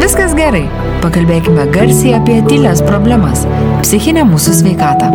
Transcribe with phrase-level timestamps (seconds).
[0.00, 0.64] viskas gerai.
[1.00, 3.46] Pakalbėkime garsiai apie tylės problemas-
[3.84, 5.10] psichinę mūsų sveikatą.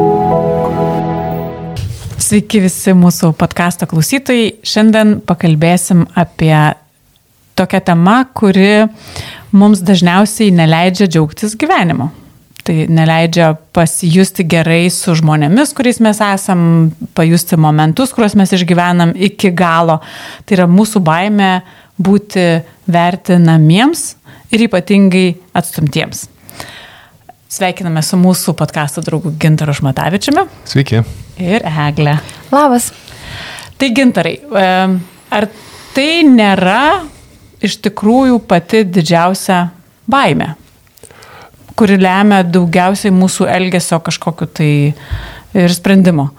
[2.26, 4.56] Sveiki visi mūsų podkasto klausytojai.
[4.64, 6.76] Šiandien pakalbėsim apie
[7.56, 8.88] tokią temą, kuri
[9.52, 12.10] mums dažniausiai neleidžia džiaugtis gyvenimu.
[12.66, 19.52] Tai neleidžia pasijusti gerai su žmonėmis, kuriais mes esam, pajusti momentus, kuriuos mes išgyvenam iki
[19.52, 20.00] galo.
[20.46, 21.62] Tai yra mūsų baime
[22.02, 24.16] būti vertinamiems
[24.56, 26.26] ir ypatingai atstumtiems.
[27.56, 30.48] Sveikiname su mūsų podkasto draugu Gintaru Šmatavičiumi.
[30.68, 31.04] Sveiki.
[31.40, 32.18] Ir Eglė.
[32.52, 32.90] Labas.
[33.80, 34.38] Tai Gintarai,
[35.36, 35.48] ar
[35.96, 37.06] tai nėra
[37.64, 39.66] iš tikrųjų pati didžiausia
[40.12, 40.54] baime,
[41.76, 44.72] kuri lemia daugiausiai mūsų elgesio kažkokiu tai
[45.56, 46.30] ir sprendimo.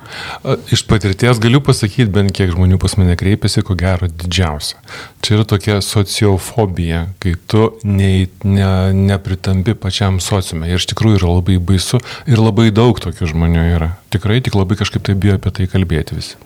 [0.72, 4.78] Iš patirties galiu pasakyti, bent kiek žmonių pas mane kreipiasi, ko gero didžiausia.
[5.24, 10.68] Čia yra tokia sociofobija, kai tu ne, ne, nepritampi pačiam sociume.
[10.70, 13.94] Ir iš tikrųjų yra labai baisu ir labai daug tokių žmonių yra.
[14.14, 16.36] Tikrai tik labai kažkaip tai bijo apie tai kalbėti visi.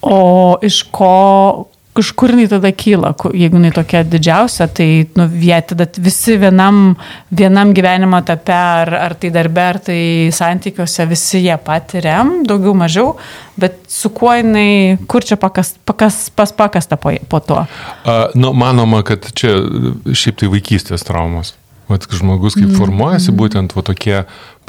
[0.00, 1.68] O iš ko,
[1.98, 4.86] iš kur jinai tada kyla, jeigu jinai tokia didžiausia, tai
[5.18, 6.94] nu, jie tada visi vienam,
[7.34, 10.00] vienam gyvenimo etape, ar, ar tai darbe, ar tai
[10.34, 13.16] santykiuose, visi jie patiriam, daugiau mažiau,
[13.60, 17.58] bet su kuo jinai, kur čia pakas, pakas, pas pakasta po, po to?
[17.58, 19.56] A, nu, manoma, kad čia
[20.14, 21.56] šiaip tai vaikystės traumos.
[21.90, 24.20] Vat žmogus kaip formuojasi, būtent va, tokie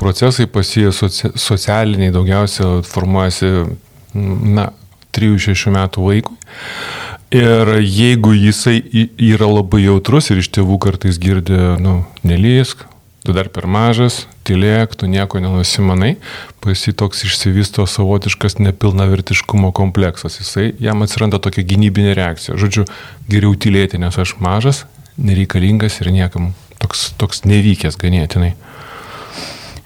[0.02, 3.52] procesai pasie soci, socialiniai daugiausia formuojasi,
[4.58, 4.72] na,
[5.16, 6.38] 3-6 metų vaikui.
[7.32, 8.82] Ir jeigu jisai
[9.16, 12.84] yra labai jautrus ir iš tėvų kartais girdi, nu, nelysk,
[13.24, 16.18] tu dar per mažas, tylėk, tu nieko nenusimanai,
[16.60, 20.42] pasi toks išsivysto savotiškas nepilnavertiškumo kompleksas.
[20.42, 22.58] Jisai, jam atsiranda tokia gynybinė reakcija.
[22.60, 22.84] Žodžiu,
[23.32, 24.84] geriau tylėti, nes aš mažas,
[25.16, 26.52] nereikalingas ir niekam
[26.84, 28.56] toks, toks nevykęs ganėtinai.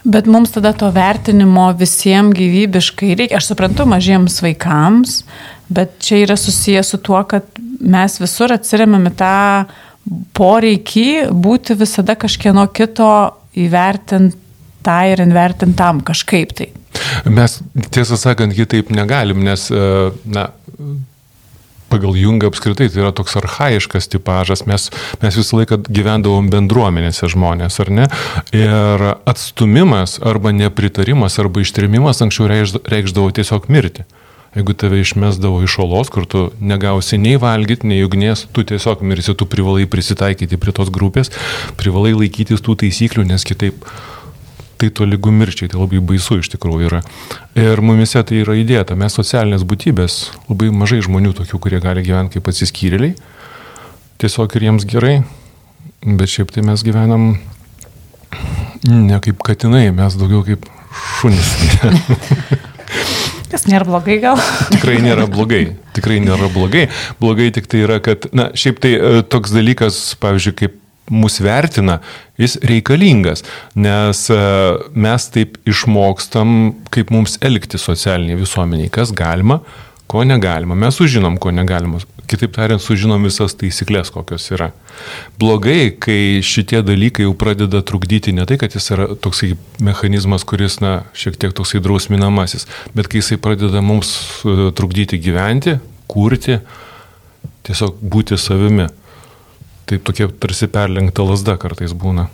[0.06, 3.40] Bet mums tada to vertinimo visiems gyvybiškai reikia.
[3.40, 5.24] Aš suprantu mažiems vaikams,
[5.70, 7.48] bet čia yra susijęs su tuo, kad
[7.80, 9.36] mes visur atsiriamėm į tą
[10.38, 13.10] poreikį būti visada kažkieno kito
[13.58, 16.70] įvertintai ir invertintam kažkaip tai.
[17.26, 17.60] Mes
[17.92, 19.68] tiesą sakant, kitaip negalim, nes,
[20.26, 20.50] na,
[21.90, 24.90] pagal Jungą apskritai tai yra toks arhaiškas tipažas, mes,
[25.22, 28.08] mes visą laiką gyvendavom bendruomenėse žmonės, ar ne?
[28.56, 34.06] Ir atstumimas arba nepritarimas arba ištrimimas anksčiau reikšdavo tiesiog mirti.
[34.56, 39.34] Jeigu tave išmesdavo iš olos, kur tu negausi nei valgyti, nei ugnies, tu tiesiog mirsi,
[39.36, 41.32] tu privalai prisitaikyti prie tos grupės,
[41.76, 43.84] privalai laikytis tų taisyklių, nes kitaip
[44.80, 47.02] tai to lygų mirčiai, tai labai baisu iš tikrųjų yra.
[47.60, 52.40] Ir mumise tai yra įdėta, mes socialinės būtybės, labai mažai žmonių tokių, kurie gali gyventi
[52.40, 53.16] kaip atsiskyrėliai,
[54.24, 55.18] tiesiog ir jiems gerai,
[56.06, 57.34] bet šiaip tai mes gyvenam
[58.88, 60.70] ne kaip katinai, mes daugiau kaip
[61.20, 61.52] šunys.
[63.56, 64.40] Kas nėra blogai gal?
[64.74, 65.78] Tikrai nėra blogai.
[65.96, 66.90] Tikrai nėra blogai.
[67.24, 68.92] Blogai tik tai yra, kad, na, šiaip tai
[69.32, 70.82] toks dalykas, pavyzdžiui, kaip
[71.16, 72.00] mus vertina,
[72.42, 73.46] jis reikalingas,
[73.80, 74.26] nes
[74.92, 76.50] mes taip išmokstam,
[76.92, 79.62] kaip mums elgti socialiniai visuomeniai, kas galima,
[80.08, 80.76] ko negalima.
[80.76, 82.00] Mes sužinom, ko negalima.
[82.26, 84.72] Kitaip tariant, sužinom visas taisyklės, kokios yra.
[85.42, 89.54] Blogai, kai šitie dalykai jau pradeda trukdyti ne tai, kad jis yra toksai
[89.86, 92.66] mechanizmas, kuris, na, šiek tiek toksai drausminamasis,
[92.98, 94.16] bet kai jisai pradeda mums
[94.78, 95.78] trukdyti gyventi,
[96.10, 96.60] kurti,
[97.66, 98.90] tiesiog būti savimi
[99.86, 102.28] taip tokia tarsi perlenkta lasda kartais būna.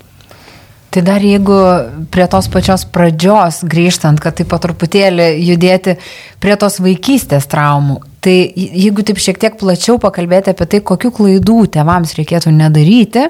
[0.92, 1.56] Tai dar jeigu
[2.12, 5.96] prie tos pačios pradžios grįžtant, kad taip pat truputėlį judėti
[6.44, 11.62] prie tos vaikystės traumų, tai jeigu taip šiek tiek plačiau pakalbėti apie tai, kokiu klaidų
[11.78, 13.30] tėvams reikėtų nedaryti,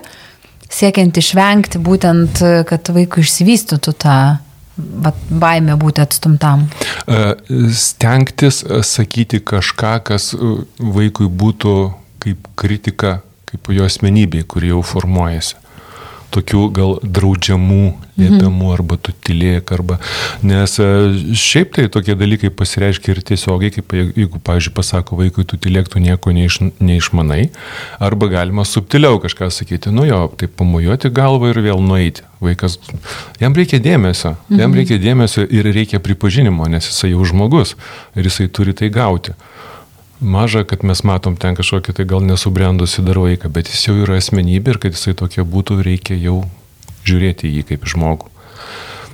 [0.73, 4.17] siekiant išvengti būtent, kad vaikui išsivystytų tą
[5.29, 6.65] baimę būti atstumtam?
[7.77, 10.31] Stengtis sakyti kažką, kas
[10.79, 11.75] vaikui būtų
[12.25, 13.19] kaip kritika
[13.51, 15.57] kaip jo asmenybei, kuri jau formuojasi.
[16.31, 17.83] Tokių gal draudžiamų,
[18.15, 18.73] liepiamų mhm.
[18.73, 19.97] arba tu tylėk, arba.
[20.45, 20.77] Nes
[21.41, 26.01] šiaip tai tokie dalykai pasireiškia ir tiesiogiai, kaip jeigu, pavyzdžiui, pasako vaikui, tu tylėk, tu
[26.03, 27.49] nieko neiš, neišmanai,
[27.99, 32.27] arba galima subtiliau kažką sakyti, nu jo, tai pamojuoti galvą ir vėl nueiti.
[32.41, 32.79] Vaikas,
[33.37, 34.61] jam reikia dėmesio, mhm.
[34.63, 37.75] jam reikia dėmesio ir reikia pripažinimo, nes jisai jau žmogus
[38.15, 39.35] ir jisai turi tai gauti
[40.21, 44.19] maža, kad mes matom ten kažkokį tai gal nesubrendusi dar vaiką, bet jis jau yra
[44.21, 46.43] asmenybė ir kad jisai tokia būtų, reikia jau
[47.07, 48.29] žiūrėti jį kaip žmogų.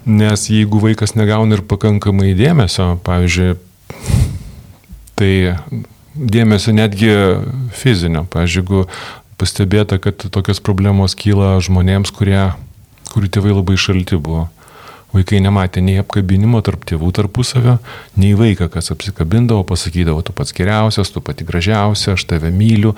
[0.07, 3.57] Nes jeigu vaikas negauna ir pakankamai dėmesio, pavyzdžiui,
[5.19, 5.31] tai
[6.15, 7.12] dėmesio netgi
[7.75, 8.86] fizinio, pavyzdžiui, jeigu
[9.39, 12.50] pastebėta, kad tokios problemos kyla žmonėms, kurie,
[13.12, 14.48] kurių tėvai labai šalti buvo.
[15.15, 17.77] Vaikai nematė nei apkabinimo tarp tėvų tarpusavio,
[18.19, 22.95] nei vaiką, kas apsikabindavo, pasakydavo, tu pats geriausias, tu pati gražiausia, aš tave myliu.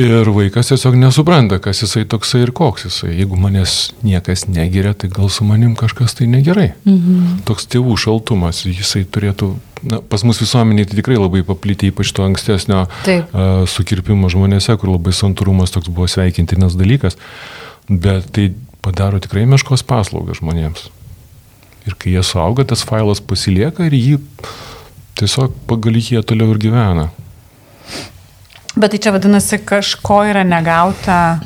[0.00, 3.10] Ir vaikas tiesiog nesupranta, kas jisai toksai ir koks jisai.
[3.18, 6.70] Jeigu manęs niekas negeria, tai gal su manim kažkas tai negerai.
[6.88, 7.42] Mhm.
[7.48, 9.50] Toks tėvų šaltumas, jisai turėtų,
[9.90, 14.94] na, pas mus visuomeniai tai tikrai labai paplyti, ypač to ankstesnio uh, sukirpimo žmonėse, kur
[14.94, 17.18] labai santūrumas toks buvo sveikintinas dalykas.
[17.90, 20.88] Bet tai padaro tikrai meškos paslaugą žmonėms.
[21.88, 24.18] Ir kai jie suauga, tas failas pasilieka ir jį
[25.20, 27.08] tiesiog pagal jį toliau ir gyvena.
[28.76, 31.40] Bet tai čia vadinasi, kažko yra negauta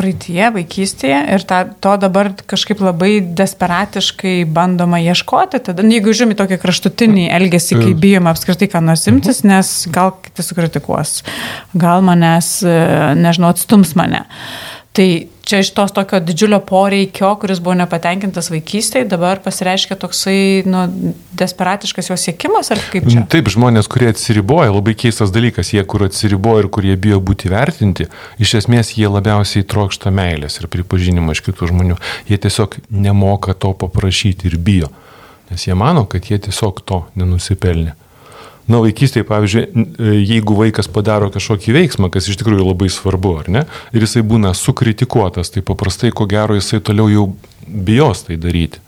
[0.00, 5.60] praeitie, vaikystėje ir ta, to dabar kažkaip labai desperatiškai bandoma ieškoti.
[5.66, 9.52] Tada, nu, jeigu žiūrime tokį kraštutinį elgesį, kai bijoma apskritai ką nors imtis, mhm.
[9.52, 11.20] nes gal kiti sukritikuos,
[11.76, 12.58] gal manęs,
[13.20, 14.24] nežinau, atstums mane.
[15.00, 20.34] Tai čia iš tos tokio didžiulio poreikio, kuris buvo nepatenkintas vaikystėje, dabar pasireiškia toksai
[20.68, 20.82] nu,
[21.40, 23.22] desperatiškas jo siekimas, ar kaip čia?
[23.32, 28.10] Taip, žmonės, kurie atsiriboja, labai keistas dalykas, jie kur atsiriboja ir kurie bijo būti vertinti,
[28.44, 31.96] iš esmės jie labiausiai trokšta meilės ir pripažinimo iš kitų žmonių.
[32.28, 34.92] Jie tiesiog nemoka to paprašyti ir bijo,
[35.48, 37.96] nes jie mano, kad jie tiesiog to nenusipelnė.
[38.70, 39.62] Na, vaikystėje, pavyzdžiui,
[39.98, 43.62] e, jeigu vaikas padaro kažkokį veiksmą, kas iš tikrųjų labai svarbu, ar ne,
[43.96, 47.24] ir jisai būna sukritikuotas, tai paprastai, ko gero, jisai toliau jau
[47.66, 48.82] bijos tai daryti.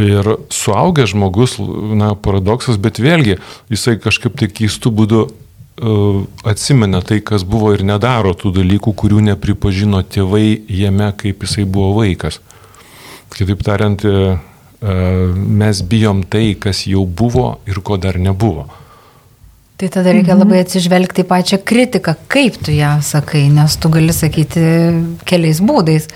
[0.00, 3.38] Ir suaugęs žmogus, na, paradoksas, bet vėlgi,
[3.70, 9.20] jisai kažkaip tai keistų būdų uh, atsimena tai, kas buvo ir nedaro tų dalykų, kurių
[9.30, 12.40] nepripažino tėvai jame, kaip jisai buvo vaikas.
[13.34, 14.40] Kitaip tariant, uh,
[14.80, 18.68] mes bijom tai, kas jau buvo ir ko dar nebuvo.
[19.80, 20.42] Tai tada reikia mhm.
[20.42, 24.62] labai atsižvelgti į pačią kritiką, kaip tu ją sakai, nes tu gali sakyti
[25.28, 26.08] keliais būdais.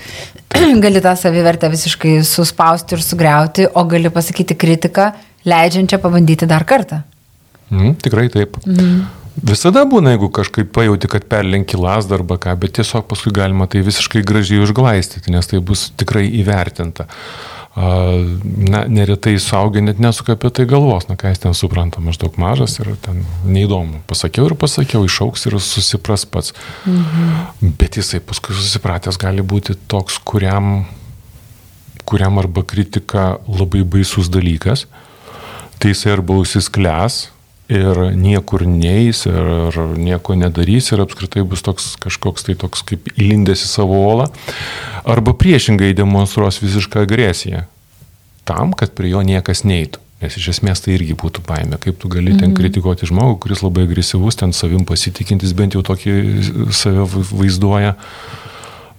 [0.83, 5.09] gali tą savivertę visiškai suspausti ir sugriauti, o gali pasakyti kritiką,
[5.49, 7.01] leidžiančią pabandyti dar kartą.
[7.73, 8.59] Mm, tikrai taip.
[8.65, 9.05] Mhm.
[9.45, 13.81] Visada būna, jeigu kažkaip pajauti, kad perlenki lasdą arba ką, bet tiesiog paskui galima tai
[13.83, 17.09] visiškai gražiai užglaistyti, nes tai bus tikrai įvertinta.
[17.75, 22.77] Na, neretai suaugę net nesuka apie tai galvos, na ką jis ten supranta, maždaug mažas
[22.79, 23.99] ir ten neįdomu.
[24.07, 26.55] Pasakiau ir pasakiau, išauks ir susipras pats.
[26.87, 27.73] Mhm.
[27.75, 30.85] Bet jisai paskui susipratęs gali būti toks, kuriam,
[32.07, 34.87] kuriam arba kritika labai baisus dalykas,
[35.75, 37.25] tai jisai arba užsiskles
[37.71, 43.65] ir niekur neis ir, nieko nedarys ir apskritai bus toks kažkoks tai toks kaip įlindęs
[43.65, 44.27] į savo olą,
[45.05, 47.65] arba priešingai demonstruos visišką agresiją
[48.45, 50.01] tam, kad prie jo niekas neitų.
[50.23, 51.77] Nes iš esmės tai irgi būtų baime.
[51.81, 52.55] Kaip tu gali ten mhm.
[52.57, 56.13] kritikuoti žmogų, kuris labai agresyvus, ten savim pasitikintis, bent jau tokį
[56.73, 57.95] save vaizduoja.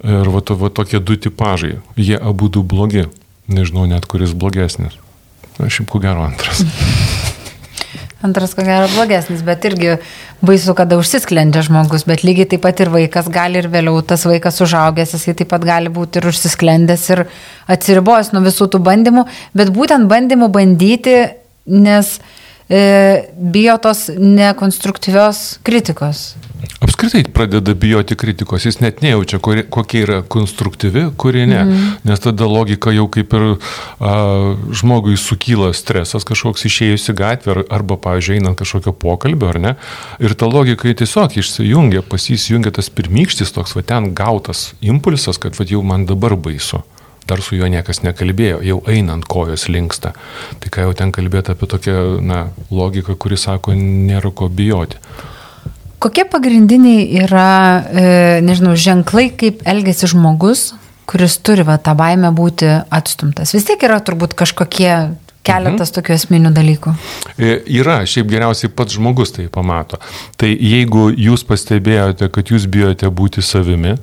[0.06, 1.78] Ir va, va tokie du tipažai.
[1.96, 3.06] Jie abu du blogi.
[3.46, 4.98] Nežinau net kuris blogesnis.
[5.56, 6.66] Aš šiaip ko gero antras.
[8.26, 9.96] Antras, ko gero, blogesnis, bet irgi
[10.44, 14.60] baisu, kada užsisklendžia žmogus, bet lygiai taip pat ir vaikas gali ir vėliau tas vaikas
[14.66, 17.24] užaugęs, jisai taip pat gali būti ir užsisklendęs ir
[17.72, 19.26] atsiribojęs nuo visų tų bandymų,
[19.56, 21.16] bet būtent bandymų bandyti,
[21.72, 22.16] nes
[22.68, 22.82] e,
[23.56, 26.28] bijo tos nekonstruktyvios kritikos.
[26.96, 29.36] Apskritai pradeda bijoti kritikos, jis net nejaučia,
[29.68, 31.58] kokia yra konstruktyvi, kuri ne.
[31.64, 31.90] Mm.
[32.08, 34.14] Nes tada logika jau kaip ir a,
[34.72, 39.74] žmogui sukyla stresas kažkoks išėjus į gatvę arba, pavyzdžiui, einant kažkokio pokalbio, ar ne.
[40.24, 45.68] Ir ta logika tiesiog išsijungia, pasisijungia tas pirmykštis toks, va ten gautas impulsas, kad va
[45.68, 46.80] jau man dabar baisu
[47.28, 50.16] dar su juo niekas nekalbėjo, jau einant kojos linksta.
[50.62, 55.02] Tai ką jau ten kalbėti apie tokią na, logiką, kuri sako, nėra ko bijoti.
[56.06, 58.02] Kokie pagrindiniai yra, e,
[58.46, 60.68] nežinau, ženklai, kaip elgesi žmogus,
[61.10, 63.50] kuris turi va, tą baimę būti atstumtas?
[63.56, 64.92] Vis tiek yra turbūt kažkokie
[65.42, 65.96] keletas mhm.
[65.96, 66.94] tokių esminių dalykų.
[67.34, 69.98] E, yra, šiaip geriausiai pats žmogus tai pamato.
[70.38, 73.96] Tai jeigu jūs pastebėjote, kad jūs bijote būti savimi,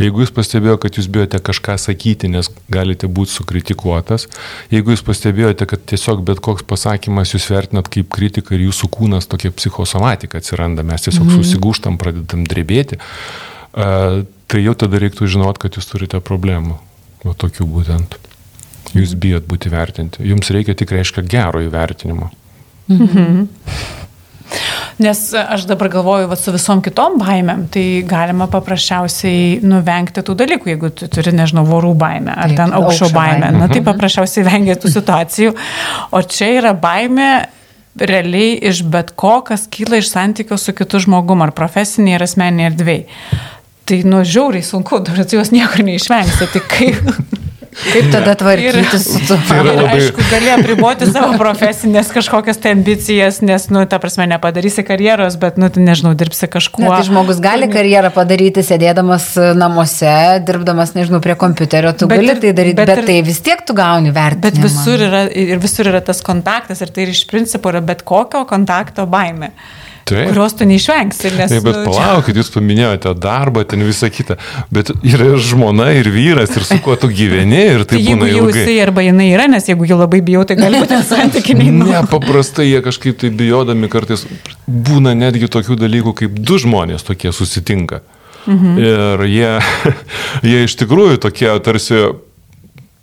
[0.00, 4.26] Jeigu jūs pastebėjote, kad jūs bijote kažką sakyti, nes galite būti sukritikuotas,
[4.72, 9.30] jeigu jūs pastebėjote, kad tiesiog bet koks pasakymas jūs vertinat kaip kritiką ir jūsų kūnas
[9.30, 11.36] tokia psichosomatika atsiranda, mes tiesiog mm.
[11.38, 12.98] susigūštam, pradedam drebėti,
[13.74, 16.80] tai jau tada reiktų žinot, kad jūs turite problemų.
[17.24, 18.18] O tokių būtent.
[18.94, 20.26] Jūs bijot būti vertinti.
[20.28, 22.28] Jums reikia tik reiškia gero įvertinimo.
[22.92, 23.46] Mhm.
[25.02, 30.70] Nes aš dabar galvoju, va, su visom kitom baimėm, tai galima paprasčiausiai nuvengti tų dalykų,
[30.70, 33.50] jeigu tu turi, nežinau, vorų baimę ar Taip, ten aukščio baimę.
[33.56, 33.88] Na tai mhm.
[33.90, 35.56] paprasčiausiai vengia tų situacijų.
[36.14, 37.32] O čia yra baimė
[37.98, 42.70] realiai iš bet ko, kas kyla iš santykio su kitu žmogumu, ar profesiniai, ar asmeniniai
[42.72, 43.06] erdvėjai.
[43.84, 46.48] Tai, nu, žiauriai sunku, dar jos niekur neišvengsi.
[46.54, 47.10] Tai kaip,
[47.74, 49.36] Kaip tada tvarkytis su tuo?
[49.48, 49.98] Tai yra labai...
[49.98, 55.58] Aišku, gali apriboti savo profesinės kažkokias tai ambicijas, nes, nu, ta prasme, nepadarysi karjeros, bet,
[55.60, 56.84] nu, tai nežinau, dirbsi kažkuo.
[56.84, 60.14] Ne, tai žmogus gali karjerą padaryti sėdėdamas namuose,
[60.46, 63.42] dirbdamas, nežinau, prie kompiuterio, tu bet gali ir, tai daryti, bet, bet ir, tai vis
[63.44, 64.44] tiek tu gauni vertinimą.
[64.44, 68.44] Bet visur yra, ir visur yra tas kontaktas ir tai iš principo yra bet kokio
[68.48, 69.50] kontakto baime.
[70.04, 70.28] Taip.
[70.28, 71.30] kurios tu neišvengsi.
[71.38, 74.36] Nes, Taip, bet nu, palaukit, jūs paminėjote darbą, ten visą kitą,
[74.74, 78.28] bet yra ir žmona, ir vyras, ir su kuo tu gyveni, ir tai, tai būna
[78.28, 78.64] jau ilgai.
[78.66, 81.72] Jisai arba jinai yra, nes jeigu jų labai bijau, tai gali būti santykiniai.
[81.80, 84.26] Ne, paprastai jie kažkaip tai bijodami kartais
[84.68, 88.02] būna netgi tokių dalykų, kaip du žmonės tokie susitinka.
[88.44, 88.76] Mhm.
[88.76, 89.52] Ir jie,
[90.52, 92.04] jie iš tikrųjų tokie tarsi,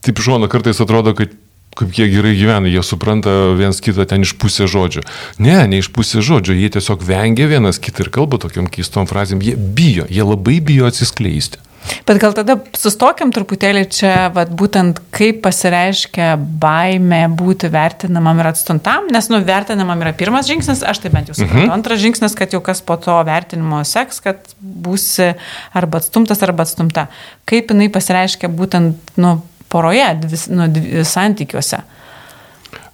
[0.05, 1.33] taip žmona kartais atrodo, kad
[1.79, 5.05] kaip jie gerai gyvena, jie supranta viens kitą ten iš pusės žodžio.
[5.39, 9.43] Ne, ne iš pusės žodžio, jie tiesiog vengia vienas kitą ir kalba tokiam keistom frazėm,
[9.45, 11.61] jie bijo, jie labai bijo atsiskleisti.
[12.05, 19.09] Bet gal tada sustokiam truputėlį čia, vat, būtent kaip pasireiškia baime būti vertinamam ir atstumtam,
[19.13, 21.65] nes, nu, vertinamam yra pirmas žingsnis, aš tai bent jau suprantu.
[21.65, 21.73] Mhm.
[21.73, 25.33] Antras žingsnis, kad jau kas po to vertinimo seks, kad būsi
[25.77, 27.07] arba atstumtas, arba atstumta.
[27.49, 29.39] Kaip jinai pasireiškia būtent, nu,
[29.71, 30.67] poroje, vis, nu,
[31.07, 31.81] santykiuose.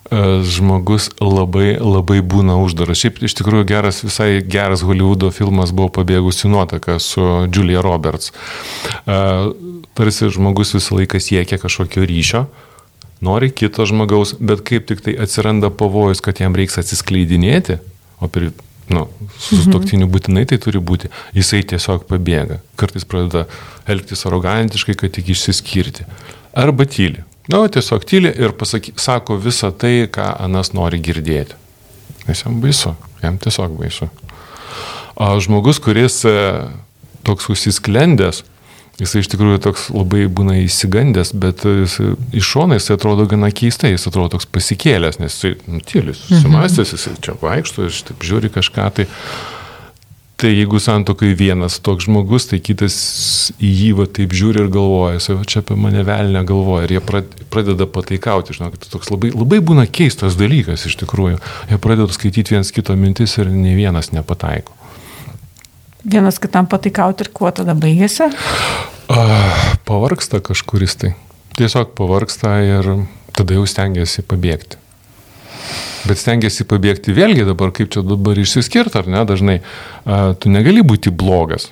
[0.08, 3.02] E, žmogus labai, labai būna uždaras.
[3.02, 8.32] Šiaip iš tikrųjų geras, visai geras Hollywoodo filmas buvo Pabėgusi nuotaka su Julia Roberts.
[9.04, 9.18] E,
[9.98, 12.46] tarsi žmogus visą laiką siekia kažkokio ryšio,
[13.26, 17.82] nori kito žmogaus, bet kaip tik tai atsiranda pavojus, kad jam reiks atsiskleidinėti,
[18.24, 18.54] o per
[18.94, 19.04] nu,
[19.44, 22.62] su toktiniu būtinai tai turi būti, jisai tiesiog pabėga.
[22.80, 23.44] Kartais pradeda
[23.92, 26.08] elgtis arogantiškai, kad tik išsiskirti
[26.58, 27.24] arba tyli.
[27.48, 31.56] Na, nu, tiesiog tyli ir pasaky, sako visą tai, ką Anas nori girdėti.
[32.28, 34.10] Nes jam baisu, jam tiesiog baisu.
[35.16, 36.36] O žmogus, kuris e,
[37.26, 38.44] toks užsisklendęs,
[39.00, 41.96] jisai iš tikrųjų toks labai būna įsigandęs, bet jis,
[42.36, 46.94] iš šono jisai atrodo gana keistai, jis atrodo toks pasikėlęs, nes jisai nu, tylis, susimastęs,
[46.98, 49.08] jisai čia vaikšto, jis taip žiūri kažką tai.
[50.38, 52.96] Tai jeigu santokai vienas toks žmogus, tai kitas
[53.58, 57.02] į jį va taip žiūri ir galvoja, jis čia apie mane velnę galvoja ir jie
[57.50, 61.42] pradeda pataikauti, žinokit, tai toks labai, labai būna keistas dalykas iš tikrųjų.
[61.72, 64.78] Jie pradeda skaityti viens kito mintis ir ne vienas nepataiko.
[66.06, 68.30] Vienas kitam pataikauti ir kuo tada baigėsi?
[69.90, 71.16] Pavarksta kažkuris tai.
[71.58, 72.94] Tiesiog pavarksta ir
[73.34, 74.78] tada jau stengiasi pabėgti.
[76.08, 80.86] Bet stengiasi pabėgti vėlgi dabar, kaip čia dabar išsiskirti, ar ne, dažnai a, tu negali
[80.86, 81.72] būti blogas.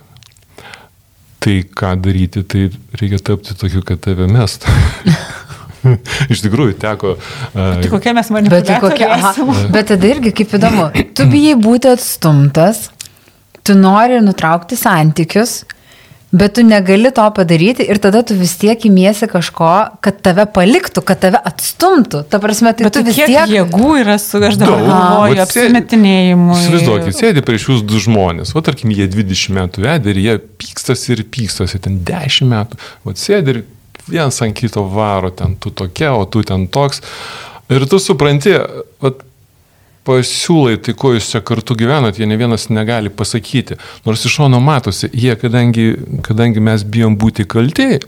[1.43, 4.65] Tai ką daryti, tai reikia tapti tokiu, kad tave mest.
[6.33, 7.13] Iš tikrųjų, teko.
[7.53, 8.81] Uh, tai kokie mes manipuliatoriai.
[8.81, 10.87] Bet, tai kokie, bet tada irgi kaip įdomu,
[11.17, 12.87] tu bijai būti atstumtas,
[13.65, 15.59] tu nori nutraukti santykius,
[16.35, 19.69] Bet tu negali to padaryti ir tada tu vis tiek įmiesi kažko,
[20.03, 22.25] kad tave paliktų, kad tave atstumtų.
[22.27, 23.51] Ta prasme, tai Bet tu vis tiek...
[23.53, 26.57] jėgų yra su, aš dabar galvoju, apsimetinėjimu.
[26.57, 31.13] Įsivaizduokit, sėdi prieš jūs du žmonės, o tarkim, jie 20 metų vedė ir jie pykstasi
[31.15, 32.81] ir pykstasi, ten 10 metų.
[33.05, 33.61] O sėdi ir
[34.09, 36.99] vienas ant kito varo, ten tu tokia, o tu ten toks.
[37.71, 38.57] Ir tu supranti,
[39.01, 39.23] vat,
[40.05, 43.79] pasiūlai, tai ko jūs čia kartu gyvenat, jie ne vienas negali pasakyti.
[44.05, 45.93] Nors iš šono matosi, jie, kadangi,
[46.25, 47.99] kadangi mes bijom būti kalti,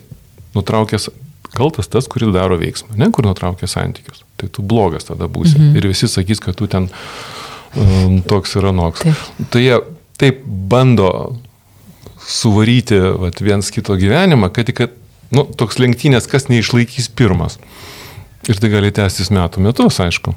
[0.58, 1.10] nutraukęs
[1.58, 4.24] kaltas tas, kuris daro veiksmą, ne kur nutraukia santykius.
[4.38, 5.58] Tai tu blogas tada būsi.
[5.58, 5.77] Mhm.
[5.80, 6.89] Ir visi sakys, kad tu ten
[7.74, 9.06] um, toks yra noks.
[9.06, 9.50] Taip.
[9.54, 9.80] Tai jie
[10.22, 11.10] taip bando
[12.27, 14.84] suvaryti vat, viens kito gyvenimą, kad tik,
[15.34, 17.58] nu, toks lenktynės, kas neišlaikys pirmas.
[18.48, 20.36] Ir tai gali tęstis metų metus, aišku.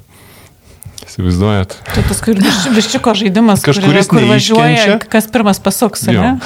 [1.10, 1.72] Įsivaizduojat?
[1.90, 6.36] Tai paskui viščiuko žaidimas, kažkuris kur, kur važiuoja, kas pirmas pasuks, ne?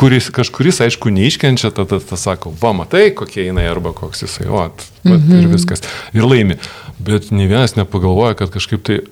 [0.00, 4.46] kuris, kažkuris, aišku, neiškenčia, tada ta, ta sako, va, matai, kokie jinai arba koks jisai,
[4.48, 5.34] o, mm -hmm.
[5.36, 5.52] ir mhm.
[5.52, 5.84] viskas.
[6.16, 6.56] Ir laimi.
[6.98, 9.04] Bet ne vienas nepagalvoja, kad kažkaip tai e,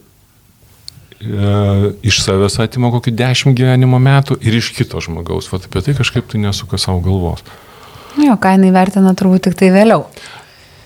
[2.03, 5.53] iš savęs atima kokį dešimt gyvenimo metų ir iš kito žmogaus.
[5.53, 7.45] Vat apie tai kažkaip tai nesuka savo galvos.
[8.17, 10.09] Jo, ką jinai vertina turbūt tik tai vėliau.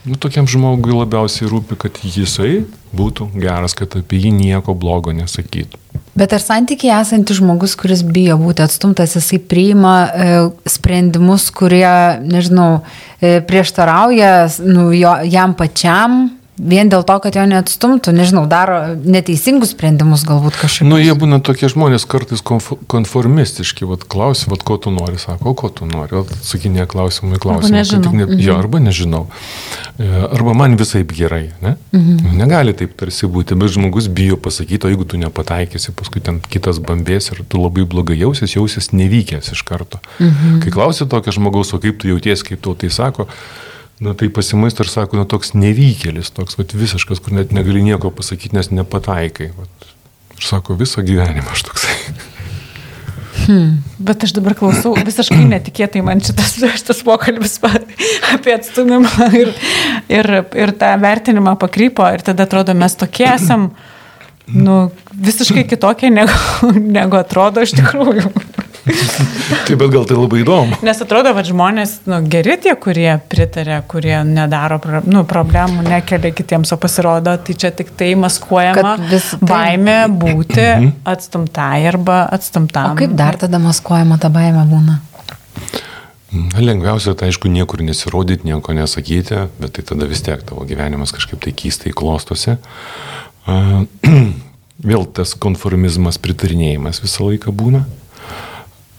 [0.05, 2.63] Nu, tokiam žmogui labiausiai rūpi, kad jisai
[2.97, 5.77] būtų geras, kad apie jį nieko blogo nesakytų.
[6.17, 10.31] Bet ar santykiai esantis žmogus, kuris bijo būti atstumtas, jisai priima e,
[10.69, 11.87] sprendimus, kurie,
[12.25, 12.81] nežinau,
[13.21, 14.33] e, prieštarauja
[14.65, 16.23] nu, jo, jam pačiam,
[16.61, 20.89] vien dėl to, kad jo neatstumtų, nežinau, daro neteisingus sprendimus galbūt kažkaip.
[20.89, 25.53] Nu, jie būna tokie žmonės kartais konf konformistiški, vad klausi, vad ko tu nori, sako,
[25.53, 27.71] o ko tu nori, vat atsakinė klausimų į klausimą.
[27.71, 28.13] Arba nežinau.
[28.17, 29.23] Ne, jo, arba nežinau.
[30.01, 31.77] E, Arba man visai gerai, ne?
[31.93, 32.37] Mhm.
[32.39, 36.81] Negali taip tarsi būti, bet žmogus bijo pasakyti, o jeigu tu nepataikysi, paskui ten kitas
[36.81, 40.01] bambės ir tu labai blogai jausies, jausies nevykęs iš karto.
[40.19, 40.61] Mhm.
[40.65, 43.29] Kai klausi tokio žmogaus, o kaip tu jauties, kaip tau tai sako,
[44.01, 48.09] Na tai pasimaisto ir sako, na toks nevykėlis, toks vat, visiškas, kur net negali nieko
[48.17, 49.51] pasakyti, nes nepataikai.
[49.59, 49.89] Vat.
[50.39, 51.97] Ir sako, visą gyvenimą aš toksai.
[53.99, 57.59] Bet aš dabar klausau, visiškai netikėtai man šitas, šitas pokalbis
[58.33, 59.53] apie atstumimą ir,
[60.13, 60.31] ir,
[60.65, 63.71] ir tą vertinimą pakrypo ir tada atrodo, mes tokie esam,
[64.49, 64.79] nu,
[65.13, 68.33] visiškai kitokie negu, negu atrodo iš tikrųjų.
[69.67, 70.79] Tai bet gal tai labai įdomu.
[70.87, 76.73] Nes atrodo, kad žmonės, nu, geri tie, kurie pritarė, kurie nedaro nu, problemų, nekelia kitiems,
[76.75, 80.67] o pasirodo, tai čia tik tai maskuojama Kad vis- tai- baime būti
[81.09, 82.95] atstumtai arba atstumtam.
[82.95, 84.99] O kaip dar tada maskuojama ta baime būna?
[86.31, 91.11] Na, lengviausia, tai aišku, niekur nesirodyti, nieko nesakyti, bet tai tada vis tiek tavo gyvenimas
[91.17, 92.55] kažkaip tai keistai klostosi.
[93.51, 93.83] A,
[94.81, 97.83] Vėl tas konformizmas, pritarinėjimas visą laiką būna.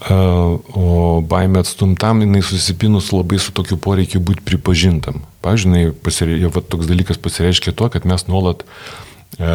[0.08, 0.42] A,
[0.72, 5.20] O baimė atstumtam, jinai susipinus labai su tokiu poreikiu būti pripažintam.
[5.44, 9.52] Pavyzdžiui, pasirei, va, toks dalykas pasireiškia tuo, kad mes nuolat e,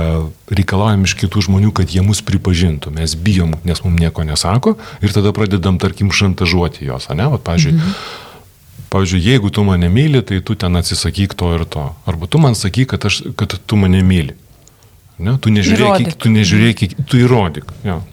[0.54, 2.94] reikalaujam iš kitų žmonių, kad jie mus pripažintų.
[2.96, 7.30] Mes bijom, nes mums nieko nesako ir tada pradedam, tarkim, šantažuoti jos, ne?
[7.34, 7.96] Vat, pavyzdžiui, mhm.
[8.94, 11.90] pavyzdžiui, jeigu tu mane myli, tai tu ten atsisakyk to ir to.
[12.08, 14.38] Arba tu man sakyk, kad, aš, kad tu mane myli.
[15.18, 15.34] Ne?
[15.42, 17.74] Tu nežiūrėk, tu nežiūrėk, tu įrodyk.
[17.88, 18.04] Jo.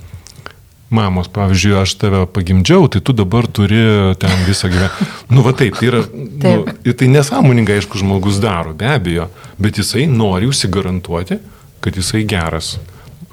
[0.94, 3.82] Mamos, pavyzdžiui, aš tave pagimdžiau, tai tu dabar turi
[4.20, 5.10] ten visą gyvenimą.
[5.34, 6.68] Nu, va taip, tai yra, nu, Taip.
[6.86, 9.26] ir tai nesąmoningai, aišku, žmogus daro, be abejo,
[9.58, 11.40] bet jisai nori užsigarantuoti,
[11.82, 12.76] kad jisai geras.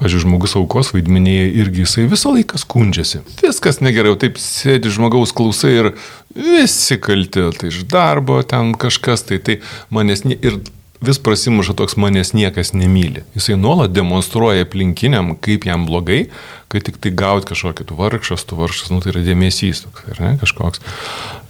[0.00, 3.22] Pavyzdžiui, žmogus aukos vaidmenėje irgi jisai visą laiką skundžiasi.
[3.44, 5.90] Viskas negerai, jau taip sėdi žmogaus klausai ir
[6.34, 9.60] visi kalti, tai iš darbo ten kažkas, tai tai
[9.94, 10.40] manęs nie...
[10.42, 10.58] ir
[11.02, 13.24] vis prasimuša toks manęs niekas nemyli.
[13.36, 16.24] Jisai nuolat demonstruoja aplinkiniam, kaip jam blogai,
[16.72, 20.22] kad tik tai gaut kažkokį, tu vargšas, tu vargšas, nu tai yra dėmesys toks, ar
[20.22, 20.82] ne, kažkoks.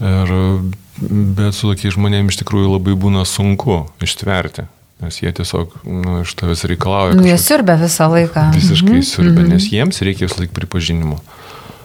[0.03, 0.35] Ir,
[1.03, 4.67] bet su tokiais žmonėmis iš tikrųjų labai būna sunku ištverti,
[5.05, 7.19] nes jie tiesiog nu, iš tavęs reikalauja.
[7.19, 8.49] Nu, jie siurbia visą laiką.
[8.57, 11.21] Visiškai siurbia, nes jiems reikia vis laik pripažinimo.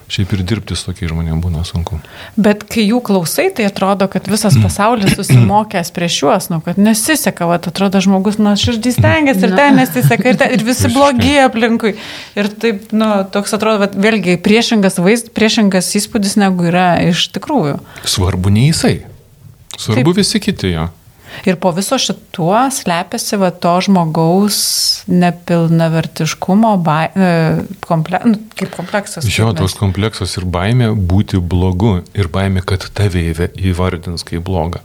[0.08, 1.98] Šiaip ir dirbti su tokiais žmonėmis būna sunku.
[2.39, 7.43] Bet kai jų klausai, tai atrodo, kad visas pasaulis susimokęs prieš juos, nu, kad nesiseka,
[7.50, 11.98] va, atrodo, žmogus nuo širdį stengiasi ir ten nesiseka, ir, ten, ir visi blogi aplinkui.
[12.39, 17.76] Ir taip, nu, toks atrodo, va, vėlgi priešingas vaizdas, priešingas įspūdis negu yra iš tikrųjų.
[18.08, 19.02] Svarbu ne jisai.
[19.78, 20.24] Svarbu Taip.
[20.24, 20.88] visi kiti jo.
[21.45, 24.58] Ir po viso šituo slepiasi va to žmogaus
[25.12, 27.30] nepilnavertiškumo, bai, e,
[27.86, 29.28] komple, nu, kaip kompleksas.
[29.32, 33.23] Jo, toks kompleksas ir baimė būti blogu, ir baimė, kad tave
[33.58, 34.82] įvardins kaip blogą.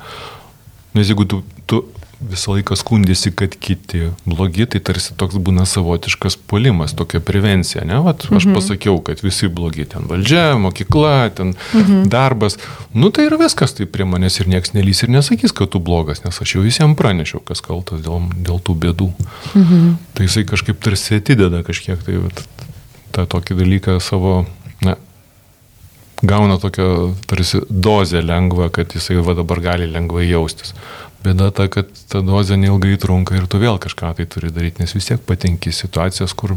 [0.93, 1.85] Nes jeigu tu, tu
[2.31, 7.99] visą laiką skundėsi, kad kiti blogi, tai tarsi toks būna savotiškas polimas, tokia prevencija, ne?
[8.05, 8.57] Vat, aš mhm.
[8.57, 12.09] pasakiau, kad visi blogi, ten valdžia, mokykla, ten mhm.
[12.13, 12.59] darbas.
[12.95, 16.25] Nu tai ir viskas, tai prie manęs ir nieks nelys ir nesakys, kad tu blogas,
[16.27, 19.13] nes aš jau visiems pranešiau, kas kaltas dėl, dėl tų bėdų.
[19.53, 19.95] Mhm.
[20.17, 22.45] Tai jisai kažkaip tarsi atideda kažkiek tai vat,
[23.13, 24.43] tą tokį dalyką savo,
[24.85, 24.97] na,
[26.23, 30.75] gauna tokią tarsi dozę lengvą, kad jisai va dabar gali lengvai jaustis.
[31.23, 34.95] Bėda ta, kad ta dozė neilgai trunka ir tu vėl kažką tai turi daryti, nes
[34.95, 36.57] vis tiek patenki situacijas, kur,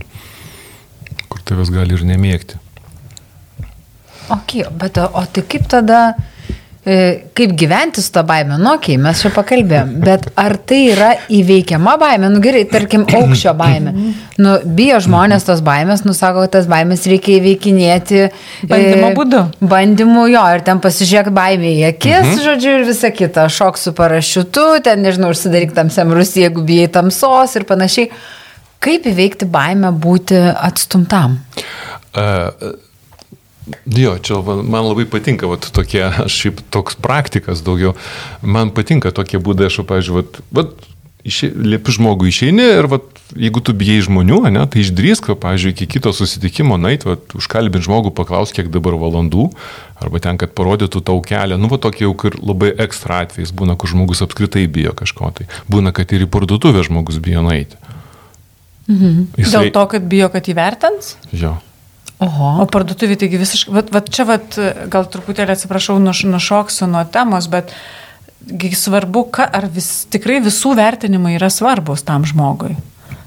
[1.29, 2.57] kur tavęs gali ir nemėgti.
[4.33, 6.15] Ok, bet o, tai kaip tada,
[6.85, 8.59] kaip gyventi su tą baimę?
[8.61, 12.29] Nu, ok, mes čia pakalbėjom, bet ar tai yra įveikiama baimė?
[12.29, 13.93] Nu gerai, tarkim, aukščio baimė.
[14.37, 18.21] Nu, bijo žmonės tos baimės, nusako, kad tas baimės reikia įveikinėti.
[18.69, 19.41] Bandymo būdu.
[19.65, 22.45] Bandymu jo, ir ten pasižiūrėk baimė į akis, mhm.
[22.45, 23.49] žodžiu, ir visa kita.
[23.49, 28.13] Šok su parašiutu, ten, nežinau, užsidaryk tamsiam rusį, jeigu bijai tamsos ir panašiai.
[28.85, 31.39] Kaip įveikti baimę būti atstumtam?
[32.13, 32.75] Uh,
[33.89, 37.95] Jo, čia man labai patinka, vat, tokie, aš šiaip toks praktikas daugiau,
[38.45, 40.75] man patinka tokie būdai, aš, pavyzdžiui, vat, vat,
[41.25, 45.73] išė, liepi žmogui išeini ir vat, jeigu tu bijai žmonių, ne, tai išdrįsk, va, pavyzdžiui,
[45.73, 49.49] iki kito susitikimo, nait, vat, užkalbint žmogų, paklaus, kiek dabar valandų,
[49.97, 53.77] arba ten, kad parodytų tau kelią, nu, va, tokie jau kur labai ekstra atvejais būna,
[53.81, 57.81] kur žmogus apskritai bijo kažko, tai būna, kad ir į parduotuvę žmogus bijo nueiti.
[58.85, 59.31] Mhm.
[59.41, 61.15] Dėl to, kad bijo, kad įvertins?
[61.33, 61.57] Jo.
[62.23, 62.51] Oho.
[62.63, 64.57] O parduotuvė, taigi visiškai, vat, vat čia vat,
[64.91, 67.73] gal truputėlį atsiprašau, nuš, nušoksiu nuo temos, bet
[68.79, 72.75] svarbu, ka, ar vis, tikrai visų vertinimai yra svarbus tam žmogui.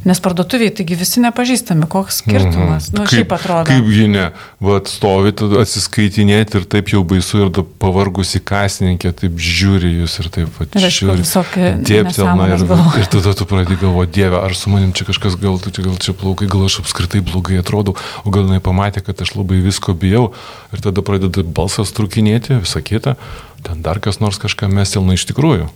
[0.06, 2.86] Nes parduotuviai, taigi visi nepažįstami, koks skirtumas.
[2.92, 2.98] Mhm.
[2.98, 3.66] Nu, šiaip atrodo.
[3.66, 4.28] Kaip žinia,
[4.62, 10.52] va, stovit atsiskaitinėti ir taip jau baisu ir pavargusi kasininkė, taip žiūri jūs ir taip
[10.54, 10.78] pat.
[10.78, 11.72] Visokie.
[11.82, 12.62] Dieptelna ir,
[13.02, 16.14] ir tada tu pradedi galvoti, Dieve, ar su manim čia kažkas gal, čia, gal čia
[16.16, 20.30] plaukai, gal aš apskritai blogai atrodau, o gal jinai pamatė, kad aš labai visko bijau
[20.72, 23.18] ir tada pradeda balsas trukinėti, visa kita,
[23.66, 25.68] ten dar kas nors kažką mestelna iš tikrųjų.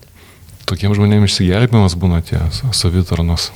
[0.69, 2.41] Tokiem žmonėms išsigelbėjimas būna tie
[2.75, 3.51] savitarnos.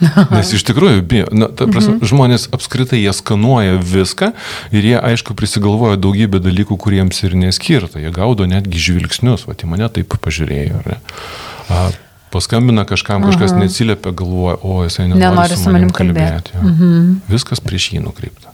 [0.34, 2.08] Nes iš tikrųjų, bijo, na, ta prasme, mhm.
[2.10, 4.32] žmonės apskritai jie skanuoja viską
[4.74, 8.00] ir jie, aišku, prisigalvoja daugybę dalykų, kuriems ir neskirta.
[8.02, 10.82] Jie gaudo netgi žvilgsnius, va, į mane taip pažiūrėjo.
[10.88, 10.98] Ne?
[11.72, 11.84] A,
[12.34, 13.66] paskambina kažkam, kažkas mhm.
[13.66, 16.56] neatsiliepia, galvoja, o jisai nenori, nenori su manim kalbėti.
[16.56, 17.12] kalbėti mhm.
[17.32, 18.51] Viskas prieš jį nukreipta.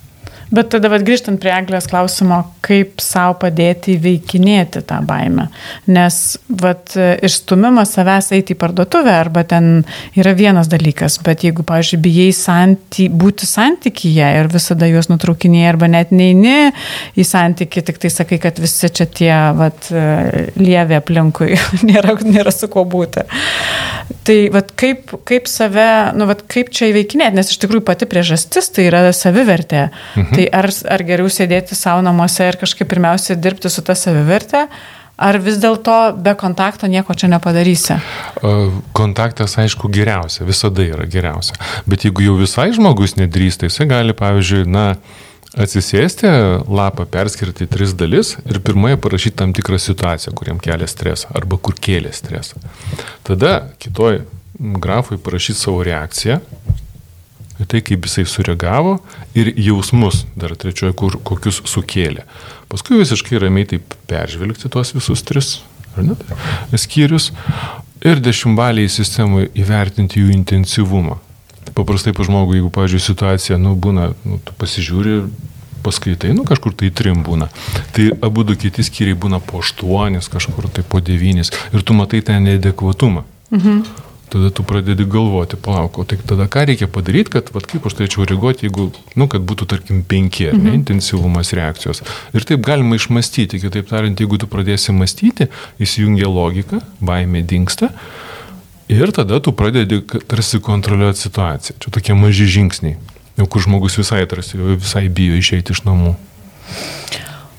[0.48, 5.48] Bet tada, vad grįžtant prie Anglės klausimo, kaip savo padėti įveikinėti tą baimę.
[5.92, 9.82] Nes, vad, išstumimas savęs eiti į parduotuvę arba ten
[10.16, 15.90] yra vienas dalykas, bet jeigu, pavyzdžiui, bijai santy, būti santykyje ir visada juos nutraukinėjai arba
[15.92, 16.72] net neini
[17.18, 19.90] į santykį, tik tai sakai, kad visi čia tie, vad,
[20.56, 21.58] lievė aplinkui,
[21.90, 23.26] nėra, nėra su kuo būti.
[24.24, 28.72] Tai, vad, kaip, kaip save, nu, vad, kaip čia įveikinėti, nes iš tikrųjų pati priežastis
[28.72, 29.88] tai yra savivertė.
[30.16, 30.37] Mhm.
[30.38, 34.68] Tai ar, ar geriau sėdėti savo namuose ir kažkaip pirmiausia dirbti su ta savivertė,
[35.18, 37.96] ar vis dėlto be kontakto nieko čia nepadarysi?
[38.94, 41.58] Kontaktas, aišku, geriausia, visada yra geriausia.
[41.90, 44.86] Bet jeigu jau visai žmogus nedrįsta, jisai gali, pavyzdžiui, na,
[45.58, 46.30] atsisėsti,
[46.70, 51.58] lapą perskirti į tris dalis ir pirmoje parašyti tam tikrą situaciją, kuriam kelia stresą arba
[51.58, 52.62] kur kėlė stresą.
[53.26, 54.22] Tada kitoj
[54.78, 56.38] grafui parašyti savo reakciją,
[57.66, 58.98] tai kaip jisai sureagavo
[59.34, 62.26] ir jausmus dar trečioje, kur kokius sukėlė.
[62.70, 65.56] Paskui visiškai ramiai taip peržvelgti tuos visus tris
[66.02, 66.14] ne,
[66.78, 67.32] skyrius
[68.04, 71.18] ir dešimtbaliai sistemai įvertinti jų intensyvumą.
[71.76, 75.18] Paprastai pa žmogui, jeigu, pavyzdžiui, situacija, nu, būna, nu, tu pasižiūri,
[75.84, 77.50] paskaitai, nu, kažkur tai trim būna.
[77.94, 82.22] Tai abu du kiti skyriai būna po aštuonis, kažkur tai po devynis ir tu matai
[82.24, 83.26] tą neadekvatumą.
[83.54, 87.86] Mhm tada tu pradedi galvoti, palauk, o tai tada ką reikia padaryti, kad, vad kaip
[87.88, 88.88] aš turėčiau reaguoti, jeigu,
[89.18, 90.64] nu, kad būtų, tarkim, penki, mhm.
[90.64, 92.04] ne, intensyvumas reakcijos.
[92.36, 95.48] Ir taip galima išmastyti, kitaip tariant, jeigu tu pradėsi mąstyti,
[95.82, 97.92] įsijungia logika, baimė dinksta.
[98.88, 101.76] Ir tada tu pradedi tarsi kontroliuoti situaciją.
[101.82, 102.96] Čia tokie maži žingsniai,
[103.36, 106.14] jau kur žmogus visai, tarsi, visai bijo išeiti iš namų.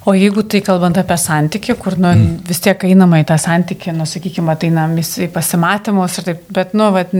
[0.10, 2.38] O jeigu tai kalbant apie santykių, kur nu, mm.
[2.50, 6.88] vis tiek einama į tą santykių, nu, sakykime, ateinam į pasimatymus ir taip, bet, nu,
[6.96, 7.12] vat,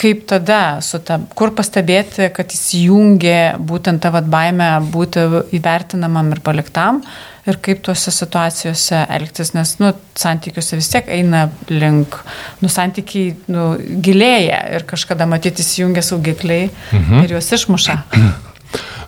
[0.00, 5.26] kaip tada, ta, kur pastebėti, kad įsijungia būtent ta vat, baime būti
[5.58, 7.02] įvertinamam ir paliktam
[7.44, 12.16] ir kaip tuose situacijose elgtis, nes, nu, santykiuose vis tiek eina link,
[12.62, 13.66] nu, santykiai, nu,
[14.04, 17.26] gilėja ir kažkada matyti įsijungia saugikliai mhm.
[17.26, 17.98] ir juos išmuša.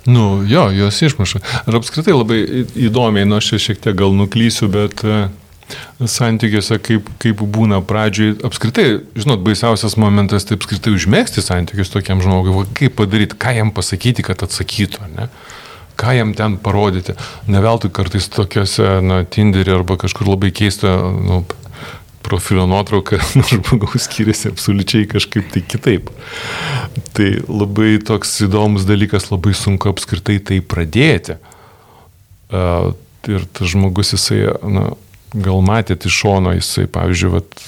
[0.06, 1.40] Nu, jo, jos išmuša.
[1.68, 2.42] Ir apskritai labai
[2.76, 5.24] įdomiai, nu aš šiek tiek gal nuklysiu, bet e,
[6.04, 12.66] santykiuose, kaip, kaip būna pradžioj, apskritai, žinot, baisiausias momentas, tai apskritai užmėgsti santykius tokiam žmogui,
[12.76, 15.30] kaip padaryti, ką jam pasakyti, kad atsakytų, ne?
[16.00, 17.14] ką jam ten parodyti.
[17.46, 21.44] Neveltui kartais tokiuose, na, Tinderį arba kažkur labai keista, nu,
[22.24, 26.10] profilio nuotrauka nuo žmogaus skiriasi absoliučiai kažkaip tai kitaip.
[27.16, 31.38] Tai labai toks įdomus dalykas, labai sunku apskritai tai pradėti.
[33.24, 34.90] Ir tas žmogus, jisai, na,
[35.34, 37.64] gal matėte iš šono, jisai, pavyzdžiui, vat,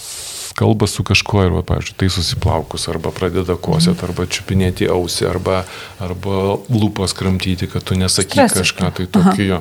[0.56, 5.64] kalba su kažkuo ir, pavyzdžiui, tai susiplaukus, arba pradeda kosėti, arba čiupinėti ausį, arba,
[6.02, 8.62] arba lūpas kramtyti, kad tu nesakyk Stresas.
[8.62, 9.60] kažką, tai tokio.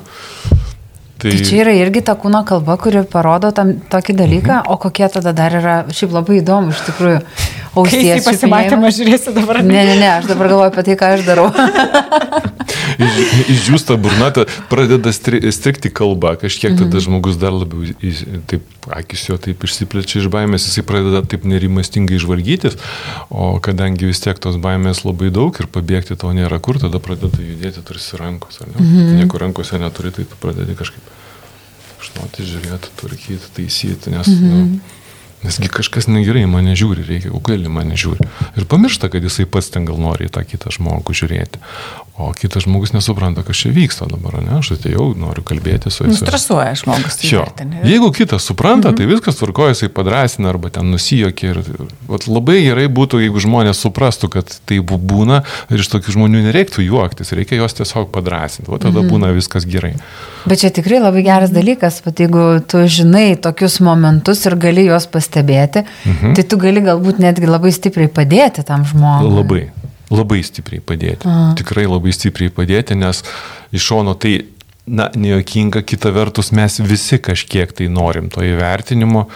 [1.26, 1.32] Tai...
[1.34, 4.70] tai čia yra irgi ta kūno kalba, kuri parodo tam tokį dalyką, mhm.
[4.70, 7.22] o kokie tada dar yra, šiaip labai įdomu iš tikrųjų.
[7.76, 9.58] Ausies pasimatymą žiūrėsi dabar.
[9.66, 11.50] Ne, ne, ne, aš dabar galvoju apie tai, ką aš darau.
[13.52, 17.04] Išdžiūsta burnata, pradeda strikti kalbą, kažkiek tada mhm.
[17.08, 17.90] žmogus dar labiau,
[18.48, 22.78] taip, akis jo taip išsiplečia iš baimės, jisai pradeda taip nerimastingai žvalgytis,
[23.34, 27.42] o kadangi vis tiek tos baimės labai daug ir pabėgti to nėra kur, tada pradeda
[27.42, 28.80] judėti tarsi rankos, ar ne?
[28.80, 29.20] Mhm.
[29.20, 31.15] Nieko rankose neturi, tai tu pradedi kažkaip
[32.06, 34.46] žinoti, žiūrėti, tvarkyti, taisyti, nes, mhm.
[34.52, 34.96] nu,
[35.46, 38.26] Nesgi kažkas negerai mane žiūri, reikia, gali mane žiūri.
[38.58, 41.62] Ir pamiršta, kad jisai pats ten gal nori į tą kitą žmogų žiūrėti.
[42.18, 44.54] O kitas žmogus nesupranta, kas čia vyksta dabar, ne?
[44.62, 46.22] Aš atėjau, noriu kalbėti su jumis.
[46.24, 47.18] Stresuoja žmogus.
[47.20, 47.42] tai Jo.
[47.84, 48.96] Jeigu kitas supranta, mhm.
[49.02, 51.52] tai viskas tvarkoja, jisai padrasina arba ten nusijokia.
[51.52, 51.60] Ir,
[52.08, 56.86] vat, labai gerai būtų, jeigu žmonės suprastų, kad tai būna ir iš tokių žmonių nereiktų
[56.88, 58.72] juoktis, reikia juos tiesiog padrasinti.
[58.72, 59.12] O tada mhm.
[59.12, 59.98] būna viskas gerai.
[60.48, 65.10] Bet čia tikrai labai geras dalykas, bet jeigu tu žinai tokius momentus ir gali juos
[65.12, 65.35] pastebėti,
[66.06, 66.36] mhm.
[66.38, 69.34] tai tu gali galbūt netgi labai stipriai padėti tam žmogui.
[69.36, 69.62] Labai,
[70.14, 71.28] labai stipriai padėti.
[71.28, 71.54] Aha.
[71.60, 73.24] Tikrai labai stipriai padėti, nes
[73.76, 74.38] iš šono tai,
[74.86, 79.28] na, nejokinga, kita vertus mes visi kažkiek tai norim to įvertinimo,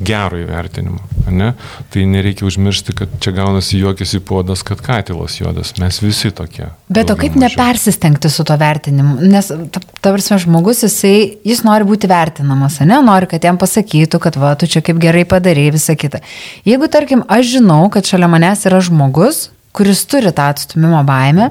[0.00, 1.00] gero įvertinimo.
[1.32, 1.52] Ne?
[1.90, 5.72] Tai nereikia užmiršti, kad čia gaunasi juokis į puodas, kad katilas juodas.
[5.80, 6.68] Mes visi tokie.
[6.92, 7.48] Bet o kaip mažiau.
[7.48, 9.16] nepersistengti su to vertinimu?
[9.26, 13.00] Nes, ta ta žmogus, jisai, jis nori būti vertinamas, ne?
[13.02, 16.22] Nori, kad jam pasakytų, kad va, tu čia kaip gerai padarėjai, visa kita.
[16.68, 21.50] Jeigu, tarkim, aš žinau, kad šalia manęs yra žmogus, kuris turi tą atstumimo baimę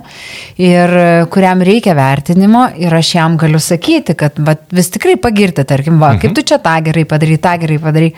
[0.61, 5.65] ir e, kuriam reikia vertinimo ir aš jam galiu sakyti, kad va, vis tikrai pagirti,
[5.67, 8.11] tarkim, va, kaip tu čia tą gerai padarai, tą gerai padarai.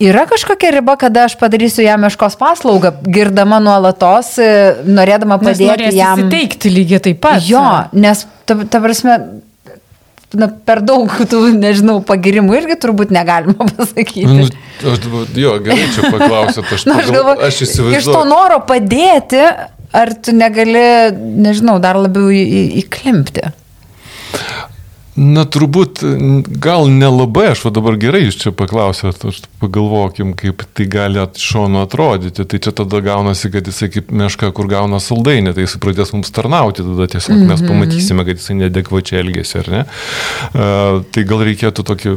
[0.00, 4.48] Yra kažkokia riba, kada aš padarysiu jam meškos paslaugą, girdama nuolatos, e,
[4.88, 6.22] norėdama Nes padėti norės jam.
[6.22, 7.44] įsiteikti lygiai taip pat.
[7.44, 9.18] Jo, nes, ta, ta prasme,
[10.38, 14.26] na, per daug tų, nežinau, pagirimų irgi turbūt negalima pasakyti.
[14.28, 14.46] Nu,
[14.92, 18.28] aš, jo, gerai, čia paklausėt, aš, Na, aš galvoju, aš iš to įsivaizduoju.
[18.30, 19.42] noro padėti,
[19.92, 20.84] ar tu negali,
[21.46, 23.48] nežinau, dar labiau į- į- įklimpti.
[25.20, 26.00] Na, turbūt,
[26.64, 31.36] gal nelabai, aš va dabar gerai jūs čia paklausėt, aš pagalvokim, kaip tai gali at-
[31.36, 32.46] iš šono atrodyti.
[32.48, 36.32] Tai čia tada gaunasi, kad jisai kaip meška, kur gauna saldainį, tai jis pradės mums
[36.32, 37.52] tarnauti, tada tiesiog mm -hmm.
[37.52, 39.84] mes pamatysime, kad jisai nedekvačiai elgesi, ar ne?
[40.54, 42.16] Uh, tai gal reikėtų tokį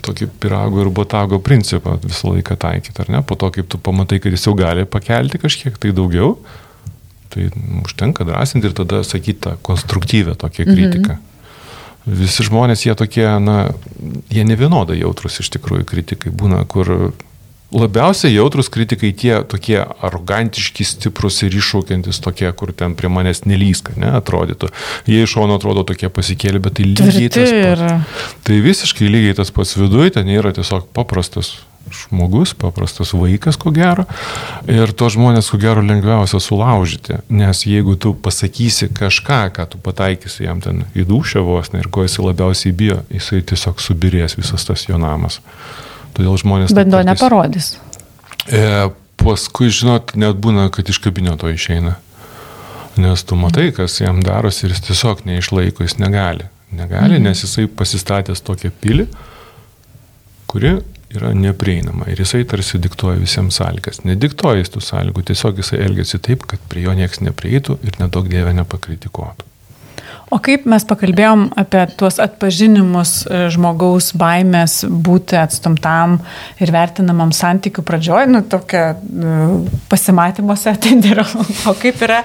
[0.00, 3.22] tokį pirago ir botago principą visą laiką taikyti, ar ne?
[3.22, 6.38] Po to, kaip tu pamatai, kad jis jau gali pakelti kažkiek tai daugiau,
[7.28, 7.50] tai
[7.84, 11.12] užtenka drąsinti ir tada sakyti tą konstruktyvę tokią kritiką.
[11.12, 11.29] Mhm.
[12.06, 13.70] Visi žmonės, jie tokie, na,
[14.32, 17.12] jie ne vienodai jautrus iš tikrųjų kritikai būna, kur
[17.70, 23.94] labiausiai jautrus kritikai tie tokie arogantiški, stiprus ir iššaukiantis tokie, kur ten prie manęs nelyska,
[24.00, 24.72] ne, atrodytų.
[25.10, 28.14] Jie iš šono atrodo tokie pasikėlė, bet tai lygiai tas pats.
[28.46, 31.58] Tai visiškai lygiai tas pats viduje, ten yra tiesiog paprastas
[31.90, 34.06] žmogus, paprastas vaikas, ko gero.
[34.70, 37.20] Ir to žmonės, ko gero, lengviausia sulaužyti.
[37.34, 41.90] Nes jeigu tu pasakysi kažką, ką tu pataikysi jam ten į dušę vos, ne, ir
[41.92, 45.40] ko jisai labiausiai bijo, jisai tiesiog subirės visas tas jo namas.
[46.16, 46.74] Todėl žmonės...
[46.76, 47.74] Bet to neparodys.
[48.50, 48.62] E,
[49.20, 51.96] paskui, žinot, net būna, kad iš kabineto išeina.
[53.00, 56.48] Nes tu matai, kas jam darosi ir jis tiesiog neišlaiko, jis negali.
[56.70, 57.26] Negali, mm.
[57.26, 59.06] nes jisai pasistatęs tokią pilį,
[60.50, 60.76] kuri
[61.16, 62.08] yra neprieinama.
[62.10, 64.04] Ir jisai tarsi diktuoja visiems sąlygas.
[64.06, 68.30] Nediktuoja jis tų sąlygų, tiesiog jisai elgesi taip, kad prie jo niekas neprieitų ir nedaug
[68.30, 69.50] dievė nepakritikuotų.
[70.30, 76.20] O kaip mes pakalbėjom apie tuos atpažinimus e, žmogaus baimės būti atstumtam
[76.62, 79.38] ir vertinamam santykių pradžioj, nu tokia e,
[79.90, 81.26] pasimatymuose tenderio.
[81.66, 82.22] O kaip yra,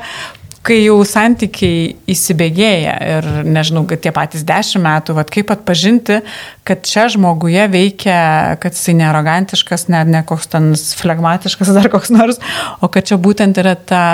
[0.65, 6.19] kai jau santykiai įsibėgėja ir nežinau, kad tie patys dešimt metų, vat, kaip atpažinti,
[6.65, 8.17] kad čia žmoguje veikia,
[8.62, 12.41] kad jisai nearogantiškas, ne, ne koks ten flegmatiškas dar koks nors,
[12.82, 14.06] o kad čia būtent yra ta,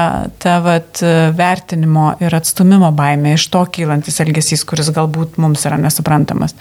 [0.42, 1.04] ta vat,
[1.38, 6.58] vertinimo ir atstumimo baimė, iš to kylantis elgesys, kuris galbūt mums yra nesuprantamas.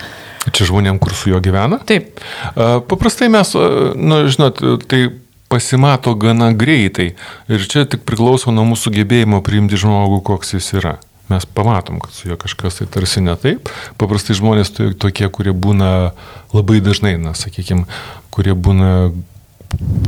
[0.50, 1.80] Čia žmonėm, kur su juo gyvena?
[1.86, 2.22] Taip.
[2.54, 3.66] Paprastai mes, a,
[3.98, 5.08] nu, žinot, tai
[5.50, 7.12] pasimato gana greitai
[7.50, 10.98] ir čia tik priklauso nuo mūsų gebėjimo priimti žmogų, koks jis yra.
[11.30, 13.68] Mes pamatom, kad su juo kažkas tai tarsi ne taip.
[13.98, 16.12] Paprastai žmonės to- tokie, kurie būna
[16.54, 17.86] labai dažnai, na, sakykime,
[18.34, 19.12] kurie būna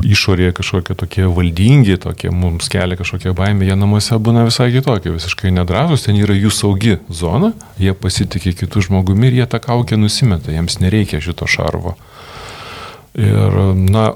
[0.02, 5.52] išorėje kažkokie tokie valdingi, tokie mums kelia kažkokie baimė, jie namuose būna visai kitokie, visiškai
[5.54, 10.50] nedrasus, ten yra jų saugi zona, jie pasitikė kitų žmogumi ir jie tą kaukę nusimeta,
[10.50, 11.94] jiems nereikia šito šarvo.
[13.14, 14.14] Ir, na,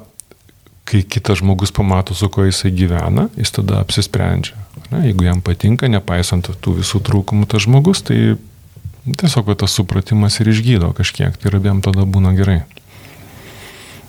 [0.86, 4.54] kai kitas žmogus pamato, su kuo jisai gyvena, jis tada apsisprendžia.
[4.92, 8.36] Na, jeigu jam patinka, nepaisant tų visų trūkumų, tas žmogus, tai
[9.06, 12.62] tiesiog tas supratimas ir išgydo kažkiek, tai ir abiem tada būna gerai.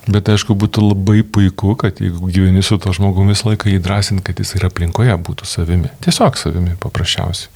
[0.08, 4.40] Bet aišku, būtų labai puiku, kad jeigu gyveni su to žmogumi visą laiką įdrasint, kad
[4.40, 5.92] jis ir aplinkoje būtų savimi.
[6.06, 7.52] Tiesiog savimi paprasčiausiai.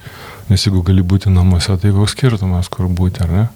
[0.50, 3.46] Nes jeigu gali būti namuose, tai koks skirtumas, kur būti, ar ne?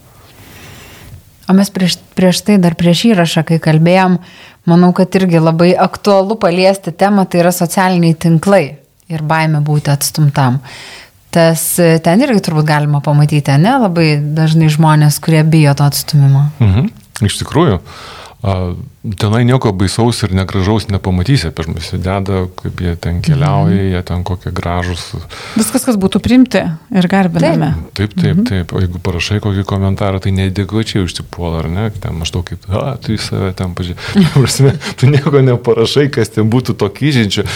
[1.47, 4.19] O mes prieš, prieš tai dar prieš įrašą, kai kalbėjom,
[4.67, 8.65] manau, kad irgi labai aktualu paliesti temą, tai yra socialiniai tinklai
[9.13, 10.59] ir baime būti atstumtam.
[11.31, 13.77] Tas e, ten irgi turbūt galima pamatyti, ne?
[13.85, 16.49] Labai dažnai žmonės, kurie bijo to atstumimo.
[16.65, 16.91] Mhm.
[17.27, 21.88] Iš tikrųjų, A, tenai nieko baisaus ir negražaus nepamatysi apie žmonės.
[21.94, 23.88] Jie deda, kaip jie ten keliauja, Mhm.
[23.94, 25.14] jie ten kokie gražus.
[25.57, 26.62] Viskas, kas būtų primti
[26.94, 27.75] ir garbiname.
[27.94, 28.72] Taip, taip, taip.
[28.72, 31.90] O jeigu parašai kokį komentarą, tai neadekvačiai užsipuola, ar ne?
[31.90, 34.77] Ten maždaug kaip, a, tu į save ten pažiūrėjai.
[35.01, 37.46] tu nieko neparašai, kas ten būtų tokį žinčių.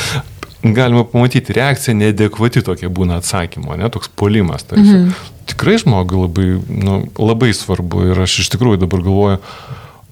[0.60, 4.62] Galima pamatyti, reakcija neadekvati tokia būna atsakymo, ne toks polimas.
[4.68, 4.82] Tarsi.
[4.82, 5.12] Mhm.
[5.46, 9.38] Tikrai žmogui labai, nu, labai svarbu ir aš iš tikrųjų dabar galvoju,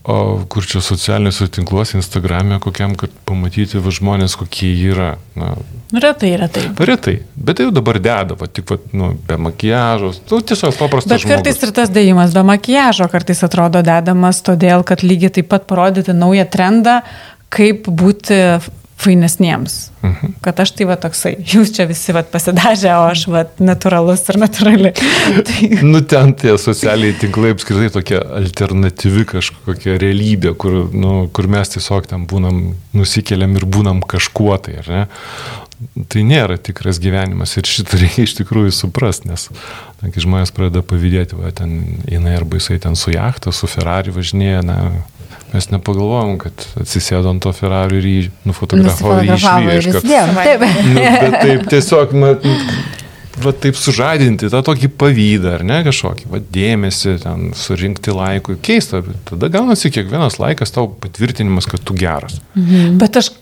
[0.08, 0.16] o
[0.48, 5.10] kur čia socialiniuose tinkluose, Instagram'e kokiam, kad pamatyti va, žmonės, kokie yra.
[5.36, 5.50] Na,
[5.92, 6.62] Retai, retai.
[6.84, 11.12] retai, bet tai jau dabar deda, va, tik va, nu, be makiažos, nu, tiesiog paprastas
[11.14, 11.68] Bet kartais žmogus.
[11.68, 16.44] ir tas dėjimas be makiažo kartais atrodo dedamas todėl, kad lygiai taip pat parodyti naują
[16.52, 16.98] trendą,
[17.52, 18.40] kaip būti
[18.98, 19.90] fainesniems.
[20.02, 20.32] Mhm.
[20.40, 24.40] Kad aš tai va toksai, jūs čia visi va pasidažę, o aš va natūralus ir
[24.42, 24.92] natūrali.
[25.48, 31.74] tai, Nu, ten tie socialiniai tinklai apskritai tokia alternatyvi kažkokia realybė, kur, nu, kur mes
[31.76, 35.06] tiesiog ten būnam, nusikeliam ir būnam kažkuo tai, ar ne?
[36.10, 39.46] Tai nėra tikras gyvenimas ir šitą reikia iš tikrųjų suprasti, nes
[40.00, 44.14] na, kai žmonės pradeda pavydėti, va, ten jinai arba jisai ten su jachta, su Ferrari
[44.14, 44.78] važinėja, na,
[45.52, 50.70] mes nepagalvojom, kad atsisėdo ant to Ferrari ir jį nufotografavo ir išvyjo iš karto.
[50.92, 52.46] Nu, bet taip tiesiog, mat,
[53.42, 58.58] va taip sužadinti tą tokį pavydą, ar ne kažkokį, va dėmesį, ten surinkti laikui.
[58.64, 62.40] Keista, bet tada gaunasi kiekvienas laikas tau patvirtinimas, kad tu geras.
[63.00, 63.32] Bet aš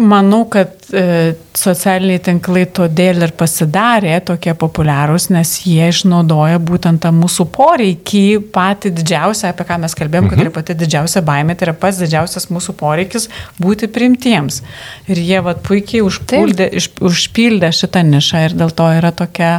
[0.00, 7.12] manau, kad e, socialiniai tinklai todėl ir pasidarė tokie populiarūs, nes jie išnaudoja būtent tą
[7.14, 10.34] mūsų poreikį, patį didžiausią, apie ką mes kalbėjom, mhm.
[10.34, 13.28] kad yra pati didžiausia baimė, tai yra pats didžiausias mūsų poreikis
[13.60, 14.62] būti primtiems.
[15.10, 19.58] Ir jie vat, puikiai užpuldė, iš, užpildė šitą nišą ir dėl to yra tokia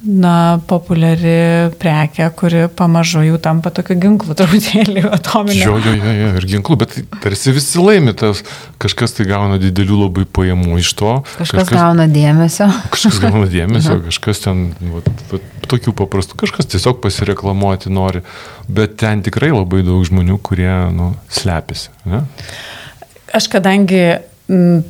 [0.00, 5.60] na, populiari prekė, kuri pamažu jau tampa tokiu ginklu truputėlį atominiu.
[5.60, 8.40] Jo, jo, jo, jo, ir ginklų, bet tarsi visi laimi, tas
[8.80, 11.12] kažkas tai gauna didelių labai pajamų iš to.
[11.36, 12.70] Kažkas, kažkas gauna dėmesio.
[12.94, 18.24] Kažkas gauna dėmesio, kažkas ten, va, va, tokių paprastų, kažkas tiesiog pasireklamuoti nori,
[18.72, 21.92] bet ten tikrai labai daug žmonių, kurie, nu, slepiasi.
[22.08, 22.24] Ne?
[23.36, 24.04] Aš kadangi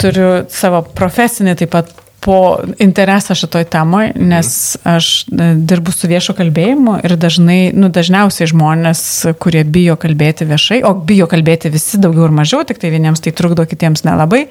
[0.00, 6.34] turiu savo profesinį taip pat po interesą šitoj temoj, nes aš e, dirbu su viešo
[6.36, 9.02] kalbėjimu ir dažnai, nu, dažniausiai žmonės,
[9.40, 13.32] kurie bijo kalbėti viešai, o bijo kalbėti visi daugiau ir mažiau, tik tai vieniems tai
[13.36, 14.44] trukdo, kitiems nelabai,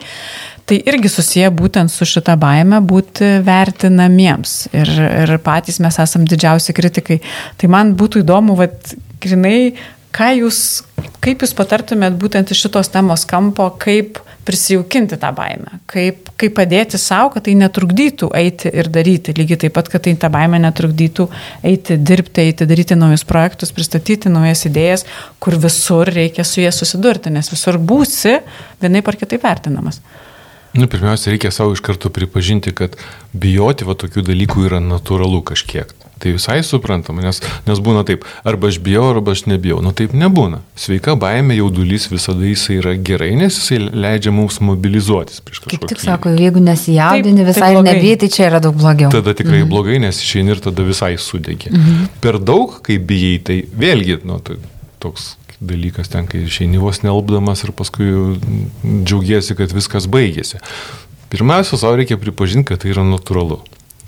[0.69, 4.55] tai irgi susiję būtent su šita baime būti vertinamiems.
[4.73, 4.93] Ir,
[5.25, 7.19] ir patys mes esam didžiausi kritikai.
[7.58, 9.75] Tai man būtų įdomu, vad, grinai,
[10.15, 10.63] ką jūs,
[11.21, 16.98] kaip jūs patartumėt būtent iš šitos temos kampo, kaip prisijaukinti tą baimę, kaip, kaip padėti
[16.98, 21.28] savo, kad tai netrukdytų eiti ir daryti, lygiai taip pat, kad tai tą baimę netrukdytų
[21.70, 25.06] eiti, dirbti, eiti, daryti naujus projektus, pristatyti naujas idėjas,
[25.44, 28.40] kur visur reikia su jie susidurti, nes visur būsi
[28.82, 30.02] vienai par kitaip vertinamas.
[30.74, 32.98] Nu, pirmiausia, reikia savo iš karto pripažinti, kad
[33.34, 35.94] bijoti va tokių dalykų yra natūralu kažkiek.
[36.19, 39.77] Tai visai suprantama, nes, nes būna taip, arba aš bijau, arba aš nebijau.
[39.84, 40.60] Nu taip nebūna.
[40.79, 45.77] Sveika baime, jaudulys visada jisai yra gerai, nes jisai leidžia mums mobilizuotis prieš kažką.
[45.77, 47.93] Kaip tik sako, jeigu nesijaudini, Taip, tai visai blogai.
[47.93, 49.13] nebijai, tai čia yra daug blogiau.
[49.15, 49.71] Tada tikrai mhm.
[49.71, 51.71] blogai, nes išeini ir tada visai sudegi.
[51.71, 52.12] Mhm.
[52.19, 54.60] Per daug, kai bijai, tai vėlgi, nu, tai
[54.99, 58.12] toks dalykas ten, kai išeini vos nelbdamas ir paskui
[58.84, 60.60] džiaugiesi, kad viskas baigėsi.
[61.29, 63.60] Pirmiausia, savo reikia pripažinti, kad tai yra natūralu.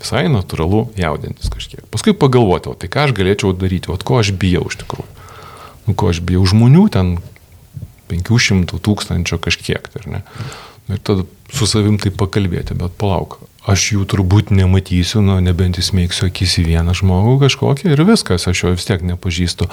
[0.02, 1.84] Visai natūralu jaudintis kažkiek.
[1.94, 5.06] Paskui pagalvoti, o tai ką aš galėčiau daryti, o ko aš bijau iš tikrųjų.
[5.86, 7.14] Nu, ko aš bijau žmonių ten
[8.10, 10.22] 500 tūkstančio kažkiek, tai ne?
[10.90, 13.38] Ir tada su savim tai pakalbėti, bet palauk,
[13.70, 18.64] aš jų turbūt nematysiu, nu, nebent įsmeiksiu akis į vieną žmogų kažkokį ir viskas, aš
[18.64, 19.70] jo vis tiek nepažįstu.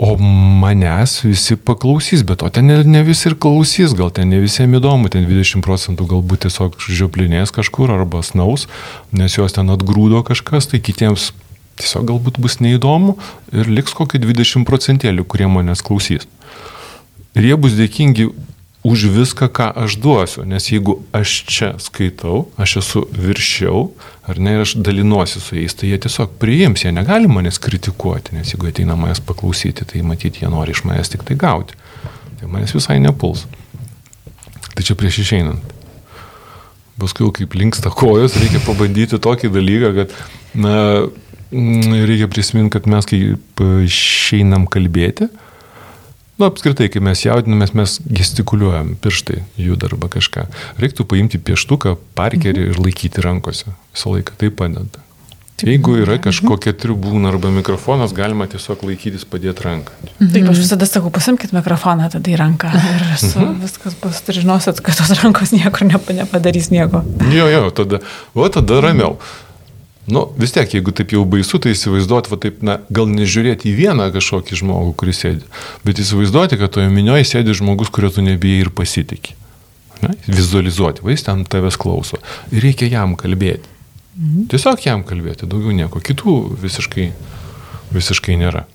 [0.00, 4.38] O manęs visi paklausys, bet o ten ne, ne visi ir klausys, gal ten ne
[4.40, 8.64] visiems įdomu, ten 20 procentų galbūt tiesiog žioplinės kažkur arba snaus,
[9.12, 11.32] nes jos ten atgrūdo kažkas, tai kitiems
[11.80, 13.18] tiesiog galbūt bus neįdomu
[13.52, 16.24] ir liks kokį 20 procentėlių, kurie manęs klausys.
[17.36, 18.30] Ir jie bus dėkingi
[18.82, 23.92] už viską, ką aš duosiu, nes jeigu aš čia skaitau, aš esu viršiau,
[24.26, 28.34] ar ne, ir aš dalinuosi su jais, tai jie tiesiog priims, jie negali manęs kritikuoti,
[28.34, 31.78] nes jeigu ateina manęs paklausyti, tai matyti, jie nori iš manęs tik tai gauti.
[32.40, 33.46] Tai manęs visai nepuls.
[34.74, 35.78] Tai čia prieš išeinant.
[36.98, 40.18] Paskui, kaip linksta kojos, reikia pabandyti tokį dalyką, kad,
[40.58, 40.74] na,
[41.52, 43.36] reikia prisiminti, kad mes, kai
[43.86, 45.30] išeinam kalbėti,
[46.42, 50.48] Nu, apskritai, kai mes jaudinamės, mes gestikuliuojam, pirštai juda arba kažką.
[50.82, 53.70] Reiktų paimti pieštuką, parkerį ir laikyti rankose.
[53.94, 55.04] Visą laiką tai padeda.
[55.62, 59.94] Jeigu yra kažkokia tribūna arba mikrofonas, galima tiesiog laikytis padėti ranką.
[60.18, 64.82] Taip, aš visada sakau, pasimkite mikrofoną tada į ranką ir su, viskas bus, ir žinosit,
[64.82, 67.04] kad tos rankos niekur nepa- nepadarys nieko.
[67.30, 68.02] Jo, jo, tada,
[68.34, 69.14] o tada ramiau.
[70.10, 73.76] Nu, vis tiek, jeigu taip jau baisu, tai įsivaizduoti, va taip, na, gal nežiūrėti į
[73.78, 75.46] vieną kažkokį žmogų, kuris sėdi,
[75.86, 79.36] bet įsivaizduoti, kad toje minioje sėdi žmogus, kurio tu nebijai ir pasitikė.
[80.02, 82.18] Na, vizualizuoti, va jis ten tavęs klauso.
[82.50, 83.70] Ir reikia jam kalbėti.
[84.50, 86.02] Tiesiog jam kalbėti, daugiau nieko.
[86.02, 87.12] Kitų visiškai,
[87.94, 88.66] visiškai nėra.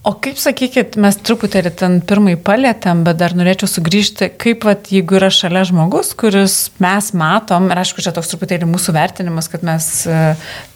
[0.00, 5.18] O kaip sakykit, mes truputėlį ten pirmai palėtėm, bet dar norėčiau sugrįžti, kaip, vat, jeigu
[5.18, 9.88] yra šalia žmogus, kuris mes matom, ir aišku, čia toks truputėlį mūsų vertinimas, kad mes
[10.08, 10.22] e,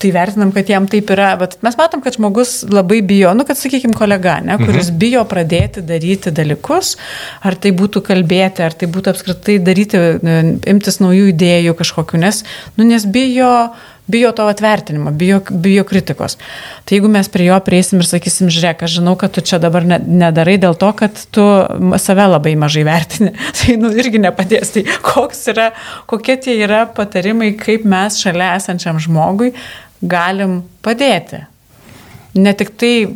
[0.02, 3.56] tai vertinam, kad jam taip yra, bet mes matom, kad žmogus labai bijo, nu, kad,
[3.56, 5.00] sakykime, kolega, ne, kuris mhm.
[5.00, 6.98] bijo pradėti daryti dalykus,
[7.48, 10.36] ar tai būtų kalbėti, ar tai būtų apskritai daryti, e,
[10.74, 12.44] imtis naujų idėjų kažkokiu, nes,
[12.76, 13.54] nu, nes bijo
[14.06, 16.36] bijo to atvertinimo, bijo, bijo kritikos.
[16.84, 19.86] Tai jeigu mes prie jo prieisim ir sakysim, žiūrėk, aš žinau, kad tu čia dabar
[19.88, 21.46] ne, nedarai dėl to, kad tu
[22.02, 24.74] save labai mažai vertini, tai nu irgi nepadės.
[24.76, 24.84] Tai
[25.54, 25.70] yra,
[26.10, 29.54] kokie tie yra patarimai, kaip mes šalia esančiam žmogui
[30.04, 31.46] galim padėti.
[32.34, 33.06] Ne tik tai,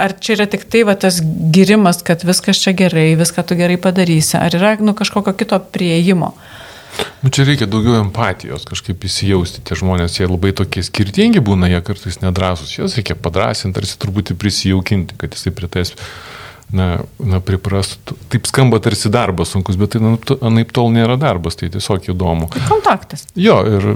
[0.00, 1.20] ar čia yra tik tai va, tas
[1.52, 6.32] girimas, kad viskas čia gerai, viską tu gerai padarysi, ar yra nu, kažkokio kito prieimo.
[7.24, 9.62] Nu, čia reikia daugiau empatijos, kažkaip įsijausti.
[9.66, 12.74] Tie žmonės, jie labai tokie skirtingi būna, jie kartais nedrasus.
[12.76, 15.94] Juos reikia padrasinti, tarsi truputį prisijaukinti, kad jisai prie tais,
[16.70, 18.18] na, na priprastų.
[18.32, 20.14] Taip skamba tarsi darbas sunkus, bet tai na,
[20.46, 22.50] anaip tol nėra darbas, tai tiesiog įdomu.
[22.54, 23.26] Tai kontaktas.
[23.38, 23.90] Jo, ir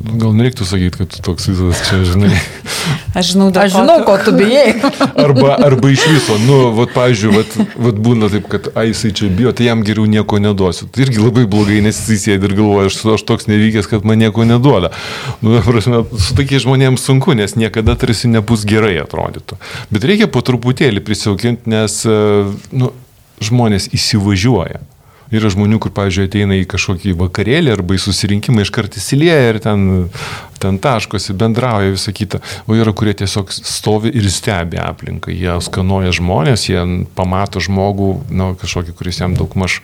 [0.00, 2.32] gal nereiktų sakyti, kad tu toks visas čia, žinai.
[3.18, 4.74] Aš žinau, Aš žinau, ko tu bijai.
[5.24, 7.54] Arba, arba iš viso, nu, vat, pavyzdžiui, vat,
[7.86, 10.88] vat būna taip, kad, ai, jisai čia bijo, tai jam geriau nieko neduosiu.
[10.92, 14.20] Tai irgi labai blogai, nes jisai sėdi ir galvoja, aš, aš toks nevykęs, kad man
[14.20, 14.92] nieko neduoda.
[15.40, 19.58] Nu, prasme, su tokiais žmonėms sunku, nes niekada tarsi nebus gerai atrodytų.
[19.94, 22.02] Bet reikia po truputėlį prisijaukinti, nes,
[22.76, 22.92] nu,
[23.42, 24.82] žmonės įsivažiuoja.
[25.34, 29.58] Yra žmonių, kur, pavyzdžiui, ateina į kažkokį vakarėlį arba į susirinkimą iš karto įsilieja ir
[29.64, 29.80] ten,
[30.62, 32.38] ten taškosi, bendrauja visą kitą.
[32.70, 35.34] O yra, kurie tiesiog stovi ir stebi aplinką.
[35.34, 36.84] Jie skanuoja žmonės, jie
[37.18, 39.80] pamato žmogų, na, kažkokį, kuris jam daug maž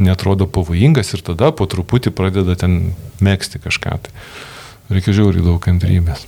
[0.00, 4.00] netrodo pavojingas ir tada po truputį pradeda ten mėgsti kažką.
[4.08, 6.24] Tai reikia žiauriai daug kantrybės.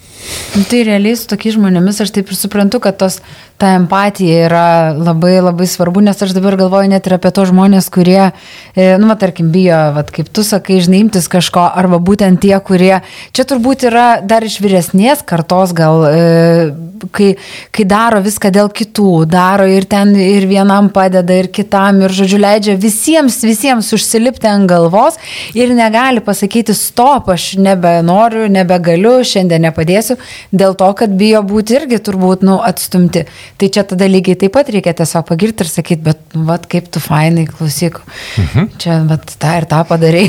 [0.57, 3.21] Nu, tai realiai su tokiais žmonėmis aš taip ir suprantu, kad tos,
[3.61, 4.67] ta empatija yra
[4.97, 8.31] labai labai svarbu, nes aš dabar galvoju net ir apie tos žmonės, kurie,
[8.75, 13.03] e, nu, va, tarkim, bijo, va, kaip tu sakai, žnaimtis kažko, arba būtent tie, kurie,
[13.37, 17.35] čia turbūt yra dar iš vyresnės kartos, gal, e, kai,
[17.75, 22.41] kai daro viską dėl kitų, daro ir ten ir vienam padeda, ir kitam, ir, žodžiu,
[22.41, 25.21] leidžia visiems, visiems užsilipti ant galvos
[25.57, 30.10] ir negali pasakyti, stop, aš nebenoriu, nebegaliu, šiandien nepadėsiu,
[30.53, 33.27] dėl to, kad bijo būti irgi turbūt, nu, atstumti.
[33.61, 36.91] Tai čia tada lygiai taip pat reikia tiesiog pagirti ir sakyti, bet, nu, vat, kaip
[36.93, 38.01] tu fainai, klausyk,
[38.41, 38.73] mhm.
[38.81, 40.27] čia, bet tą ir tą padarai.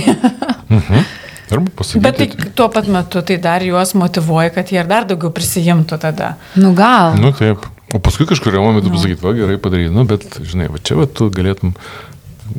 [0.77, 1.09] mhm.
[1.51, 1.99] Pasakyti.
[1.99, 5.97] Bet tai tuo pat metu tai dar juos motivuoja, kad jie ir dar daugiau prisijimtų
[5.99, 6.35] tada.
[6.55, 7.17] Nu gal.
[7.19, 7.65] Nu taip.
[7.91, 8.95] O paskui kažkurio momentu nu.
[8.95, 11.73] pasakyti, va gerai padaryti, nu bet, žinai, va čia va tu galėtum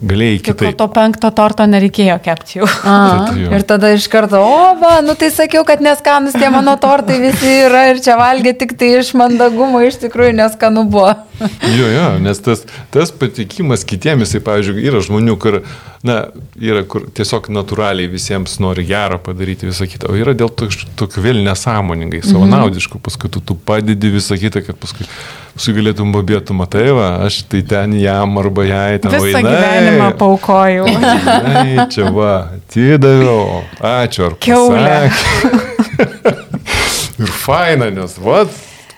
[0.01, 0.63] galėjai kitaip.
[0.73, 2.69] Tik to penkto torto nereikėjo kepti jau.
[2.89, 2.97] A,
[3.37, 7.59] ir tada iš karto, o, va, nu tai sakiau, kad neskanus tie mano tortai visi
[7.67, 11.15] yra ir čia valgė tik tai iš mandagumo, iš tikrųjų neskanu buvo.
[11.79, 12.65] jo, jo, nes tas,
[12.95, 15.59] tas patikimas kitiems, jisai, pavyzdžiui, yra žmonių, kur,
[16.07, 16.19] na,
[16.61, 20.69] yra, kur tiesiog natūraliai visiems nori gerą padaryti visą kitą, o yra dėl to,
[21.01, 25.07] tokių vėl nesąmoningai, savanaudiškų, paskui tu, tu padedi visą kitą, kad paskui,
[25.57, 30.11] paskui galėtum babėtų, matai, va, aš tai ten jam arba jai ten Visą vainai, gyvenimą
[30.21, 30.89] paukojau.
[30.93, 33.63] Na, čia va, atidaviau,
[33.93, 35.01] ačiū, ar Keulė.
[37.23, 38.43] Ir faina, nes, va,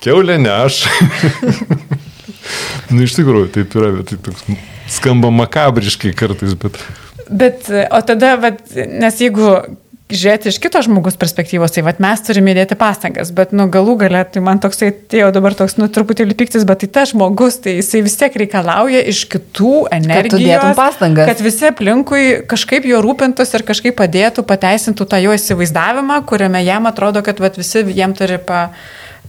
[0.05, 0.85] keulė ne aš.
[2.95, 4.45] Na, nu, iš tikrųjų, taip yra, bet tai toks
[4.95, 6.79] skamba makabriškai kartais, bet...
[7.25, 9.49] Bet, o tada, vat, nes jeigu
[10.13, 14.21] žiūrėti iš kito žmogus perspektyvos, tai vat, mes turime įdėti pastangas, bet nu, galų galę,
[14.31, 17.79] tai man toksai, tai jau dabar toks, nu, truputėlį piktis, bet tai tas žmogus, tai
[17.81, 23.67] jisai vis tiek reikalauja iš kitų energijos, kad, kad visi aplinkui kažkaip jo rūpintus ir
[23.67, 28.69] kažkaip padėtų, pateisintų tą jo įsivaizdavimą, kuriame jam atrodo, kad vat, visi jam turi pa,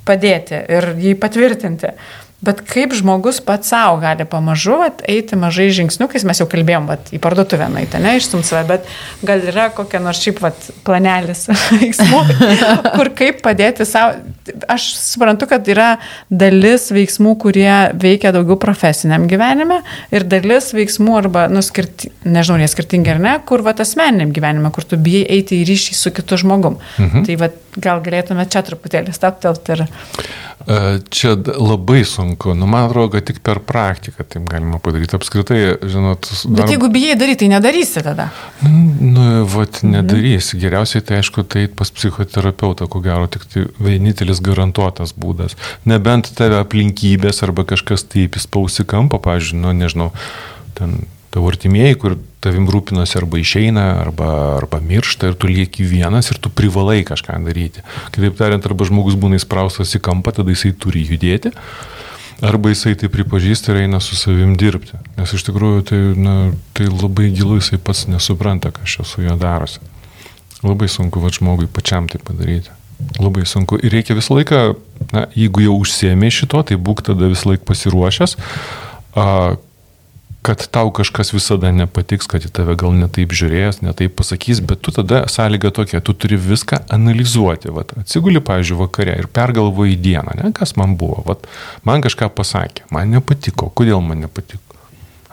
[0.06, 1.96] padėti ir jį patvirtinti.
[2.44, 7.08] Bet kaip žmogus pats savo gali pamažu vat, eiti mažai žingsniukais, mes jau kalbėjom, vat,
[7.16, 8.90] į parduotuvę nueiti, ne, išstum save, bet
[9.26, 11.46] gal yra kokia nors šiaip vat, planelis
[11.80, 12.22] veiksmų,
[12.98, 14.20] kur kaip padėti savo,
[14.68, 15.96] aš suprantu, kad yra
[16.30, 17.72] dalis veiksmų, kurie
[18.02, 19.82] veikia daugiau profesiniam gyvenime
[20.14, 24.72] ir dalis veiksmų arba, nu, skirti, nežinau, jie skirtingi ar ne, kur va asmeniniam gyvenime,
[24.76, 26.80] kur tu bijai eiti į ryšį su kitu žmogum.
[27.02, 27.28] Mhm.
[27.28, 29.88] Tai va, gal galėtume čia truputėlį staptelti ir...
[30.66, 30.76] E,
[31.14, 35.14] čia labai sunku, nu man atrodo, kad tik per praktiką taip galima padaryti.
[35.18, 36.64] Apskritai, žinot, dar...
[36.64, 38.30] Bet jeigu bijai daryti, tai nedarysi tada.
[38.64, 40.58] Nu, vat, nedarysi.
[40.62, 45.58] Geriausiai tai aišku, tai pas psichoterapeutą, ko gero, tik tai vienintelis garantuotas būdas.
[45.86, 50.12] Nebent tave aplinkybės arba kažkas taip įspausi kampą, pavyzdžiui, nu, nežinau,
[50.78, 51.04] ten
[51.36, 56.40] tavo artimieji, kur tavim rūpinosi arba išeina, arba, arba miršta ir tu lieki vienas ir
[56.40, 57.84] tu privalai kažką daryti.
[58.16, 61.52] Kitaip tariant, arba žmogus būna įspraustas į kampą, tada jisai turi judėti,
[62.46, 65.02] arba jisai tai pripažįsta ir eina su savim dirbti.
[65.18, 66.38] Nes iš tikrųjų tai, na,
[66.78, 69.84] tai labai gilu jisai pats nesupranta, kas čia su juo darosi.
[70.64, 72.72] Labai sunku va žmogui pačiam tai padaryti.
[73.20, 73.78] Labai sunku.
[73.84, 74.62] Ir reikia visą laiką,
[75.12, 78.36] na, jeigu jau užsiemė šito, tai būk tada visą laiką pasiruošęs,
[79.20, 79.26] a,
[80.46, 84.94] kad tau kažkas visada nepatiks, kad į tave gal netaip žiūrės, netaip pasakys, bet tu
[84.94, 87.72] tada sąlyga tokia, tu turi viską analizuoti.
[87.74, 91.24] Vat, atsiguli, pavyzdžiui, vakare ir pergalvoji dieną, ne, kas man buvo.
[91.26, 91.50] Vat,
[91.88, 94.65] man kažką pasakė, man nepatiko, kodėl man nepatiko.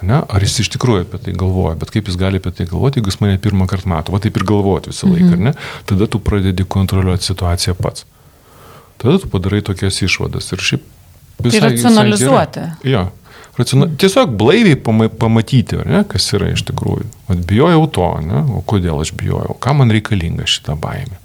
[0.02, 0.20] Ne?
[0.28, 3.12] Ar jis iš tikrųjų apie tai galvoja, bet kaip jis gali apie tai galvoti, jeigu
[3.12, 5.44] jis mane pirmą kartą mato, va taip ir galvoti visą laiką, mm -hmm.
[5.50, 5.86] ne?
[5.86, 8.06] Tada tu pradedi kontroliuoti situaciją pats.
[9.02, 10.82] Tada tu padarai tokias išvadas ir šiaip
[11.42, 11.58] visai.
[11.58, 12.60] Ir racionalizuoti.
[12.84, 13.08] Jo,
[13.58, 14.78] raciona, tiesiog blaiviai
[15.18, 17.08] pamatyti, ne, kas yra iš tikrųjų.
[17.34, 21.18] Atbijojau to, ne, o kodėl aš bijojau, ką man reikalinga šitą baimę.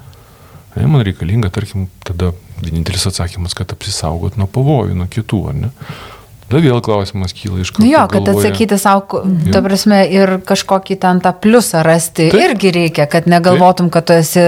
[0.75, 5.71] Ne, man reikalinga, tarkim, tada vienintelis atsakymas, kad apsisaugot nuo pavojų, nuo kitų, ar ne.
[6.47, 7.87] Tada vėl klausimas kyla iš karto.
[7.89, 8.47] Jo, kad galvoja.
[8.47, 9.21] atsakyti savo,
[9.51, 12.39] ta prasme, ir kažkokį ten tą pliusą rasti Taip.
[12.39, 14.45] irgi reikia, kad negalvotum, kad tu esi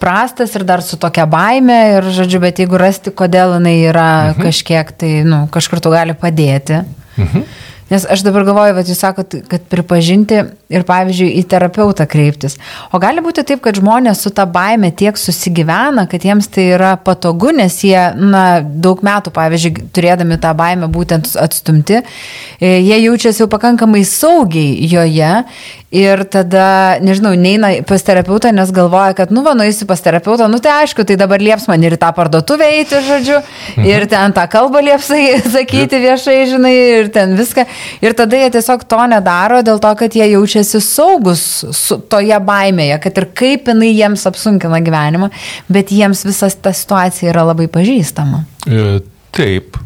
[0.00, 4.46] prastas ir dar su tokia baime ir, žodžiu, bet jeigu rasti, kodėl jinai yra mhm.
[4.46, 6.80] kažkiek, tai, nu, kažkur tu gali padėti.
[7.20, 7.44] Mhm.
[7.92, 10.38] Nes aš dabar galvoju, kad jūs sakot, kad pripažinti
[10.72, 12.56] ir, pavyzdžiui, į terapeutą kreiptis.
[12.88, 16.94] O gali būti taip, kad žmonės su ta baime tiek susigyvena, kad jiems tai yra
[16.96, 23.44] patogu, nes jie, na, daug metų, pavyzdžiui, turėdami tą baimę būtent atstumti, e, jie jaučiasi
[23.44, 25.34] jau pakankamai saugiai joje
[25.92, 30.56] Ir tada, nežinau, neina pas terapeutą, nes galvoja, kad, nu, va, nueisiu pas terapeutą, nu,
[30.56, 33.88] tai aišku, tai dabar lieps man ir į tą parduotuvę eiti, žodžiu, mhm.
[33.90, 35.10] ir ten tą kalbą lieps
[35.56, 36.72] sakyti viešai, žinai,
[37.02, 37.66] ir ten viską.
[38.04, 41.44] Ir tada jie tiesiog to nedaro dėl to, kad jie jaučiasi saugus
[41.76, 45.30] su toje baimėje, kad ir kaip jinai jiems apsunkina gyvenimą,
[45.72, 48.44] bet jiems visa ta situacija yra labai pažįstama.
[48.66, 49.00] E,
[49.34, 49.78] taip,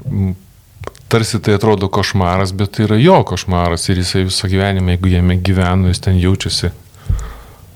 [1.12, 5.38] tarsi tai atrodo košmaras, bet tai yra jo košmaras ir jisai visą gyvenimą, jeigu jame
[5.42, 6.72] gyvena, jis ten jaučiasi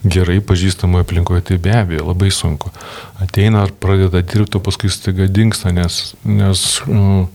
[0.04, 2.70] gerai pažįstamoje aplinkoje, tai be abejo labai sunku.
[3.20, 7.26] Ateina ar pradeda dirbti, paskui staiga dinksta, nes, nes nu,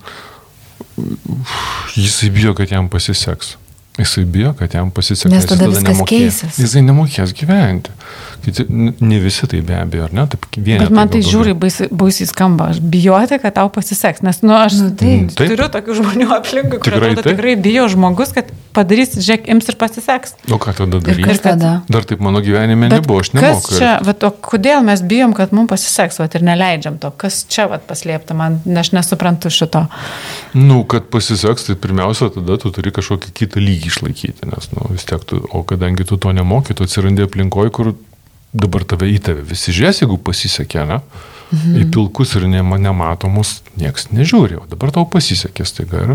[1.96, 3.56] jisai bijo, kad jam pasiseks.
[3.98, 5.32] Jisai bijo, kad jam pasiseks.
[5.32, 6.10] Nes tada, tada viskas nemokės.
[6.10, 6.58] keisis.
[6.60, 7.94] Jisai nemokės gyventi.
[8.46, 10.26] Kiti, ne visi tai be abejo, ar ne?
[10.30, 14.54] Taip, vieni, Bet man tai žiūri baisiai skamba, aš bijoti, kad tau pasiseks, nes, nu,
[14.54, 15.54] aš nu, taip, taip.
[15.54, 17.32] turiu tokių žmonių aplinkui, kurie atrodo taip.
[17.32, 20.36] tikrai bijo žmogus, kad padarys, žiūrėk, ims ir pasiseks.
[20.52, 21.26] O ką tada daryti?
[21.32, 21.72] Ir tada?
[21.90, 23.64] Dar taip mano gyvenime Bet nebuvo, aš nemoku.
[23.72, 27.42] Kas čia, bet o kodėl mes bijom, kad mums pasiseks, vat, ir neleidžiam to, kas
[27.50, 29.86] čia vat, paslėpta, man, aš nesuprantu šito.
[30.54, 35.08] Nu, kad pasiseks, tai pirmiausia, tada tu turi kažkokį kitą lygį išlaikyti, nes, nu, vis
[35.08, 37.94] tiek tu, o kadangi tu to nemoki, tu atsirandi aplinkoje, kur
[38.56, 41.00] dabar tave į tave visi žiūrės, jeigu pasisekė, ne?
[41.54, 41.76] Mhm.
[41.78, 46.14] Į pilkus ir ne, nematomus niekas nežiūri, o dabar tau pasisekė staiga ir,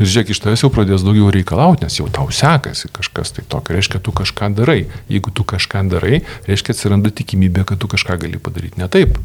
[0.00, 3.76] ir žiūrėk, iš tavęs jau pradės daugiau reikalauti, nes jau tau sekasi kažkas tai tokio,
[3.76, 4.86] reiškia, tu kažką darai.
[5.12, 9.18] Jeigu tu kažką darai, reiškia, atsiranda tikimybė, kad tu kažką gali padaryti ne taip.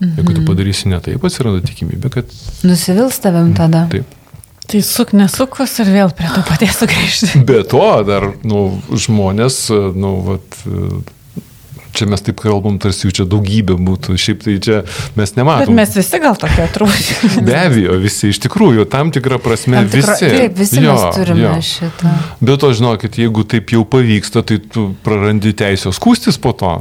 [0.00, 0.16] Mhm.
[0.16, 0.48] Jeigu tu mhm.
[0.48, 2.38] padarysi ne taip, atsiranda tikimybė, kad...
[2.64, 3.84] Nusivils tavim tada.
[3.92, 4.16] Taip.
[4.66, 7.42] Tai suk nesukus ir vėl prie to paties sugrįžti.
[7.48, 9.60] Be to, dar, nu, žmonės,
[9.94, 10.58] nu, vat,
[11.96, 14.80] čia mes taip kalbam, tarsi jų čia daugybė būtų, šiaip tai čia
[15.16, 15.70] mes nematom.
[15.70, 17.12] Bet mes visi gal tokie turbūt.
[17.46, 20.32] Be abejo, visi iš tikrųjų, tam tikrą prasme tam tikra, visi.
[20.34, 21.54] Taip, visi jo, mes turime jo.
[21.70, 22.16] šitą.
[22.42, 26.74] Bet to žinokit, jeigu taip jau pavyksta, tai tu prarandi teisės kūstis po to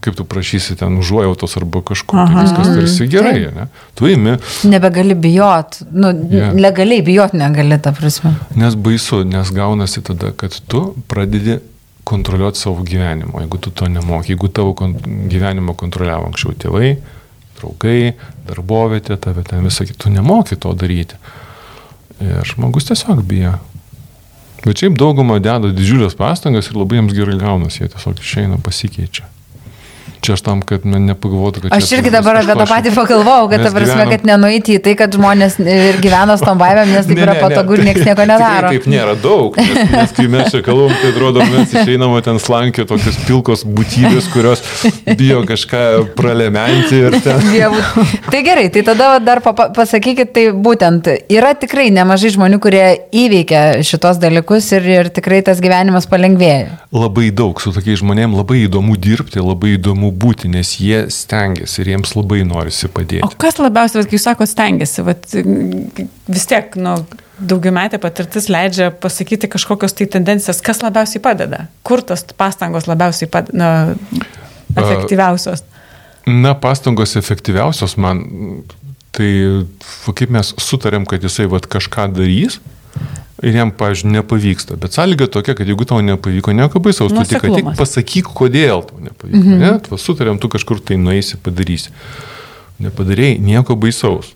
[0.00, 3.66] kaip tu prašysi ten užuojautos arba kažko, tai viskas tarsi gerai, ne?
[3.98, 4.36] Tu įimi.
[4.70, 6.54] Nebegali bijot, nu, yeah.
[6.56, 8.34] legaliai bijot negali, ta prasme.
[8.58, 11.58] Nes baisu, nes gaunasi tada, kad tu pradedi
[12.08, 14.94] kontroliuoti savo gyvenimo, jeigu tu to nemoki, jeigu tavo kon
[15.28, 16.94] gyvenimą kontroliavo anksčiau tėvai,
[17.58, 18.14] draugai,
[18.48, 21.18] darbovietė, tave ten visą kitą, tu nemoki to daryti.
[22.24, 23.58] Ir žmogus tiesiog bijo.
[24.64, 29.28] Bet šiaip dauguma deda didžiulės pastangas ir labai jiems gerai gaunasi, jie tiesiog išeina pasikeičia.
[30.28, 31.74] Čia aš tam, kad nu, nepagalvotų, kad...
[31.78, 34.12] Aš irgi dabar apie tą patį pagalvojau, kad ta prasme, gyvenam...
[34.12, 37.36] kad nenueiti į tai, kad žmonės ir gyvena su tom baimėm, nes taip ne, yra
[37.38, 38.72] ne, patogu ne, ir niekas nieko nedaro.
[38.74, 42.84] Taip nėra daug, nes, nes kai mes čia kalbam, tai atrodo, mes išeiname ten slankio
[42.90, 44.64] tokios pilkos būtybės, kurios
[45.18, 45.84] bijo kažką
[46.18, 47.40] pralementi ir ten.
[48.28, 52.84] tai gerai, tai tada dar pasakykit, tai būtent yra tikrai nemažai žmonių, kurie
[53.16, 56.78] įveikia šitos dalykus ir, ir tikrai tas gyvenimas palengvėja.
[56.94, 61.92] Labai daug su tokiais žmonėmis, labai įdomu dirbti, labai įdomu būti, nes jie stengiasi ir
[61.94, 63.24] jiems labai norisi padėti.
[63.26, 65.26] O kas labiausiai, kai jūs sakote, stengiasi, vat,
[66.28, 66.96] vis tiek, nu,
[67.38, 73.58] daugiametė patirtis leidžia pasakyti kažkokios tai tendencijas, kas labiausiai padeda, kur tos pastangos labiausiai padeda,
[73.94, 74.26] nu,
[74.76, 75.64] efektyviausios.
[76.28, 78.24] Na, pastangos efektyviausios man,
[79.16, 79.30] tai
[80.18, 82.58] kaip mes sutarėm, kad jisai vat, kažką darys,
[83.42, 84.78] ir jam, pavyzdžiui, nepavyksta.
[84.80, 88.98] Bet sąlyga tokia, kad jeigu tau nepavyko, nieko baisaus, tu tik, tik pasakyk, kodėl tau
[89.02, 89.44] nepavyko.
[89.44, 89.60] Mhm.
[89.62, 89.74] Ne?
[89.84, 91.94] Tu sutarėm, tu kažkur tai nueisi, padarysi.
[92.82, 94.34] Nepadarėjai, nieko baisaus.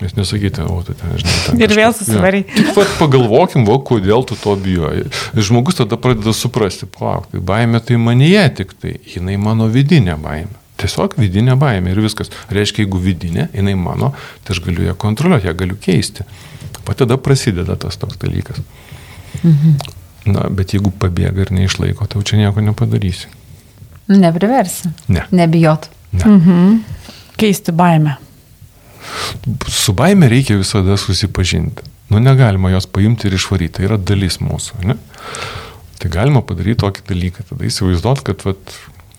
[0.00, 1.60] Nes nesakyti, o tu ten, žinai, ten.
[1.64, 2.46] Ir vėl susivariai.
[2.46, 2.54] Ja.
[2.56, 5.10] Tik pat pagalvokim, o kodėl tu to bijoji.
[5.36, 10.56] Žmogus tada pradeda suprasti, palauk, tai baimė tai manyje tik tai, jinai mano vidinė baimė.
[10.80, 12.32] Tiesiog vidinė baimė ir viskas.
[12.48, 14.14] Reiškia, jeigu vidinė, jinai mano,
[14.46, 16.24] tai aš galiu ją kontroliuoti, ją galiu keisti.
[16.88, 18.62] O tada prasideda tas toks dalykas.
[19.42, 19.76] Mhm.
[20.30, 23.30] Na, bet jeigu pabėga ir neišlaiko, tai čia nieko nepadarysi.
[24.10, 24.90] Nepriversi.
[25.08, 25.24] Ne.
[25.30, 25.88] Nebijot.
[26.12, 26.24] Ne.
[26.24, 26.76] Mhm.
[27.40, 28.16] Keisti baimę.
[29.68, 31.86] Su baime reikia visada susipažinti.
[32.10, 33.78] Nu, negalima jos paimti ir išvaryti.
[33.78, 34.82] Tai yra dalis mūsų.
[34.84, 34.98] Ne?
[36.02, 37.46] Tai galima padaryti tokį dalyką.
[37.52, 38.74] Tada įsivaizduot, kad vat,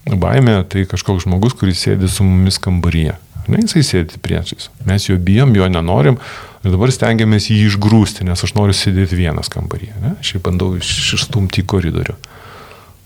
[0.06, 3.16] baimė tai kažkoks žmogus, kuris sėdi su mumis kambaryje.
[3.50, 4.70] Ne, jisai sėdi priešais.
[4.86, 6.20] Mes jo bijom, jo nenorim,
[6.62, 9.96] Ir dabar stengiamės jį išgrūsti, nes aš noriu sėdėti vienas kambaryje.
[10.04, 10.14] Ne?
[10.22, 12.14] Aš jį bandau išstumti į koridorių.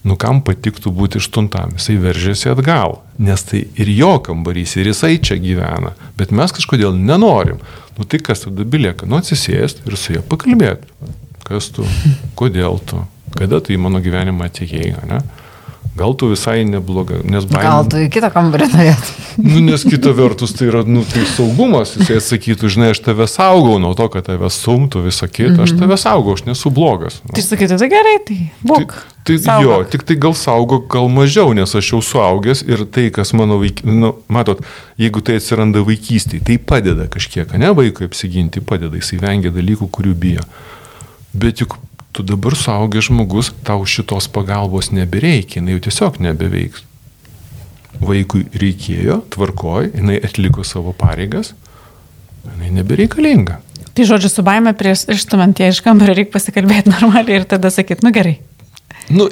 [0.05, 5.15] Nu kam patiktų būti išstumtam, jisai veržėsi atgal, nes tai ir jo kambarys, ir jisai
[5.17, 7.63] čia gyvena, bet mes kažkodėl nenorim.
[7.95, 10.91] Nu tai kas tada belieka, nu atsisėsti ir su juo pakalbėti.
[11.47, 11.87] Kas tu,
[12.37, 13.01] kodėl tu,
[13.39, 15.23] kada tu į mano gyvenimą atėjai, ne?
[15.95, 17.63] Gal tu visai nebloga, nes baimė.
[17.63, 19.21] Gal tu į kitą kambarį norėtum.
[19.39, 23.77] Nu, nes kita vertus tai yra, nu, tai saugumas, jisai atsakytų, žinai, aš tave saugau
[23.79, 25.79] nuo to, kad tave sumtų visą kitą, aš mhm.
[25.85, 27.21] tave saugau, aš nesu blogas.
[27.23, 27.31] Nu.
[27.37, 28.37] Tai sakytų, tai gerai, tai
[28.67, 28.97] būk.
[29.25, 33.07] Tai, tai jo, tik tai gal saugo, gal mažiau, nes aš jau suaugęs ir tai,
[33.15, 34.61] kas mano vaikai, nu, matot,
[35.01, 40.15] jeigu tai atsiranda vaikystėje, tai padeda kažkiek, ne vaikui apsiginti, padeda, jisai vengia dalykų, kurių
[40.27, 40.47] bijo.
[41.35, 41.79] Bet juk
[42.15, 46.85] tu dabar suaugęs žmogus, tau šitos pagalbos nebereikia, jinai jau tiesiog nebeveiks.
[47.99, 51.53] Vaikui reikėjo, tvarkoj, jinai atliko savo pareigas,
[52.47, 53.59] jinai nebereikalinga.
[53.95, 58.03] Tai žodžiu, su baime prieš išstumant ją iš kambario reikia pasikalbėti normaliai ir tada sakyti,
[58.07, 58.37] nu gerai.
[59.11, 59.29] Nu,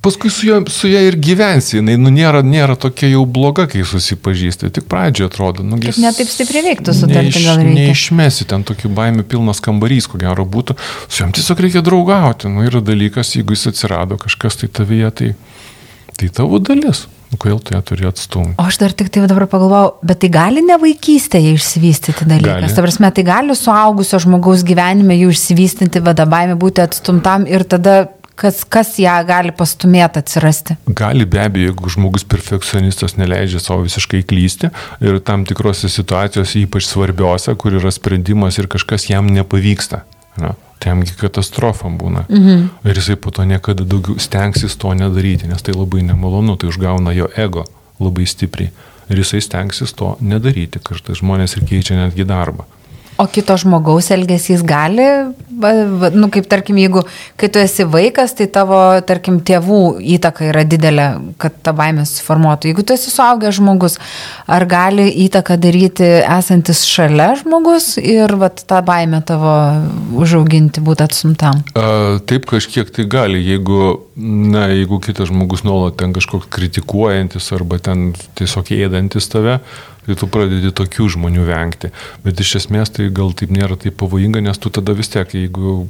[0.00, 3.84] paskui su ja, su ja ir gyvensi, jinai nu, nėra, nėra tokia jau bloga, kai
[3.86, 5.66] susipažįsti, tik pradžioje atrodo.
[5.66, 7.74] Nu, Kaip netaip stipriai veiktų sutarti neiš.
[7.74, 10.78] Neišmesi ten tokių baimių pilnas kambarys, ko gero būtų,
[11.08, 12.50] su jam tiesiog reikia draugauti.
[12.52, 15.30] Nu, yra dalykas, jeigu jis atsirado kažkas tai tavyje, tai,
[16.16, 17.06] tai tavo dalis.
[17.28, 18.54] Nu, kodėl tu ją turi atstumti?
[18.56, 22.72] O aš dar tik tai dabar pagalvojau, bet tai gali ne vaikystėje išsivystyti dalykas.
[22.72, 28.06] Ta prasme, tai gali suaugusio žmogaus gyvenime jų išsivystinti, vadabaime būti atstumtam ir tada
[28.38, 30.76] kas, kas ją gali pastumėti atsirasti?
[30.98, 34.70] Gali be abejo, jeigu žmogus perfekcionistas neleidžia savo visiškai klysti
[35.04, 40.04] ir tam tikrose situacijose, ypač svarbiose, kur yra sprendimas ir kažkas jam nepavyksta.
[40.38, 42.24] Na, tai jamgi katastrofa būna.
[42.30, 42.68] Mhm.
[42.86, 47.14] Ir jisai po to niekada daugiau stengsis to nedaryti, nes tai labai nemalonu, tai užgauna
[47.16, 47.66] jo ego
[47.98, 48.70] labai stipriai.
[49.10, 52.68] Ir jisai stengsis to nedaryti, kartais žmonės ir keičia netgi darbą.
[53.18, 55.04] O kito žmogaus elgesys gali,
[56.14, 57.00] nu, kaip tarkim, jeigu,
[57.38, 59.80] kai tu esi vaikas, tai tavo, tarkim, tėvų
[60.16, 61.06] įtaka yra didelė,
[61.42, 62.70] kad ta baimė susiformuotų.
[62.70, 63.98] Jeigu tu esi suaugęs žmogus,
[64.46, 69.56] ar gali įtaką daryti esantis šalia žmogus ir vat, tą baimę tavo
[70.22, 71.64] užauginti, būti atsumtam?
[71.74, 77.82] A, taip kažkiek tai gali, jeigu, na, jeigu kitas žmogus nuolat ten kažkoks kritikuojantis arba
[77.82, 79.58] ten tiesiog ėdantis tave,
[80.08, 81.92] tai tu pradedi tokių žmonių vengti.
[82.24, 85.82] Bet iš esmės tai gal taip nėra taip pavojinga, nes tu tada vis tiek, jeigu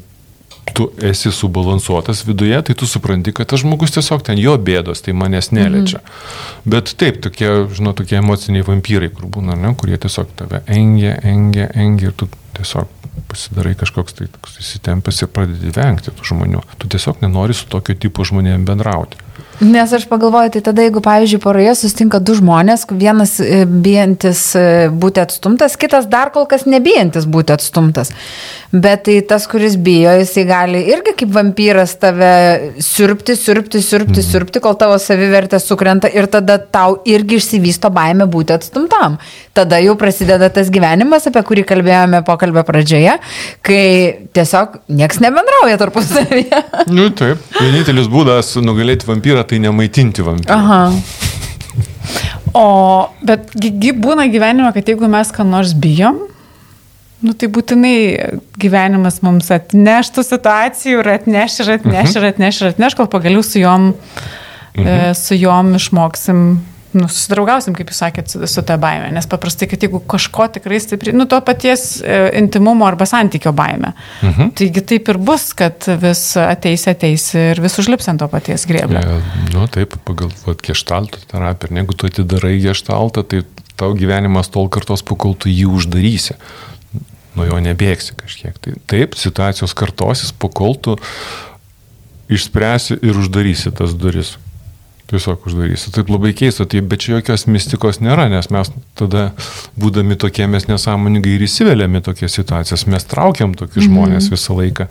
[0.75, 5.15] tu esi subalansuotas viduje, tai tu supranti, kad tas žmogus tiesiog ten jo bėdos, tai
[5.17, 6.03] manęs neliečia.
[6.03, 6.75] Mhm.
[6.75, 11.71] Bet taip, tokie, žinau, tokie emociniai vampyrai, kur būna, ne, kurie tiesiog tave engia, engia,
[11.75, 12.91] engia ir tu tiesiog
[13.29, 14.29] pasidarai kažkoks tai
[14.63, 16.63] įsitempęs ir pradedi vengti tų žmonių.
[16.81, 19.21] Tu tiesiog nenori su tokio tipo žmonėm bendrauti.
[19.61, 24.63] Nes aš pagalvoju, tai tada jeigu, pavyzdžiui, poroje sustinka du žmonės, vienas e, bijantis e,
[24.95, 28.13] būti atstumtas, kitas dar kol kas nebijantis būti atstumtas.
[28.71, 32.29] Bet tai tas, kuris bijo, jisai gali irgi kaip vampyras tave
[32.85, 38.55] sirpti, sirpti, sirpti, sirpti, kol tavo savivertė sukrenta ir tada tau irgi išsivysto baime būti
[38.55, 39.19] atstumtam.
[39.59, 43.17] Tada jau prasideda tas gyvenimas, apie kurį kalbėjome pokalbio pradžioje,
[43.67, 43.83] kai
[44.39, 46.63] tiesiog nieks nebendrauja tarpusavyje.
[46.95, 50.55] Nu taip, vienintelis būdas nugalėti vampyrą tai nemaitinti vampyrą.
[50.55, 50.83] Aha.
[52.57, 52.65] O,
[53.27, 53.53] bet
[54.01, 56.23] būna gyvenime, kad jeigu mes ką nors bijom,
[57.25, 57.97] nu tai būtinai
[58.61, 63.61] gyvenimas mums atneštų situacijų ir atneš ir atneš ir atneš ir atneš, kol pagaliau su
[63.63, 63.91] jom,
[64.79, 66.45] e, su jom išmoksim
[66.97, 69.11] nu, susidraugausim, kaip jūs sakėt, su, su ta baime.
[69.13, 73.93] Nes paprastai, kad jeigu kažko tikrai stipriai, nu, to paties e, intimumo arba santykio baime.
[74.25, 74.53] Mhm.
[74.59, 79.03] Taigi taip ir bus, kad vis ateis, ateis ir vis užlips ant to paties grėblio.
[79.05, 79.21] Ja,
[79.53, 81.75] nu taip, pagal vat, gestalto terapiją.
[81.75, 83.45] Ir jeigu tu atidarai gestaltą, tai
[83.79, 86.39] tau gyvenimas tol kartos, pakol tu jį uždarysi.
[87.37, 88.57] Nuo jo nebėgsi kažkiek.
[88.65, 90.97] Tai taip, situacijos kartosis, pakol tu
[92.33, 94.37] išspręsi ir uždarysi tas duris.
[95.09, 95.89] Tiesiog uždarysi.
[95.95, 99.31] Taip labai keista, tai, bet čia jokios mistikos nėra, nes mes tada,
[99.81, 104.37] būdami tokie, mes nesąmoningai ir įsiveliam į tokias situacijas, mes traukiam tokius žmonės mm -hmm.
[104.37, 104.89] visą laiką.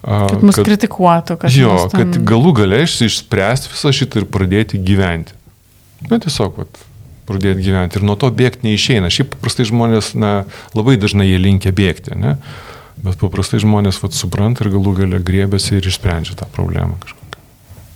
[0.00, 1.58] Kad mus kritikuotų kažkas.
[1.60, 5.36] Jo, kad galų galiai išspręsti visą šitą ir pradėti gyventi.
[6.08, 6.80] Na tiesiog, vat,
[7.28, 9.12] pradėti gyventi ir nuo to bėgti neišeina.
[9.12, 10.32] Šiaip paprastai žmonės, na,
[10.74, 12.38] labai dažnai jie linkia bėgti, ne?
[13.04, 17.19] Bet paprastai žmonės, vat, supranta ir galų galia grėbėsi ir išsprendžia tą problemą kažkokią.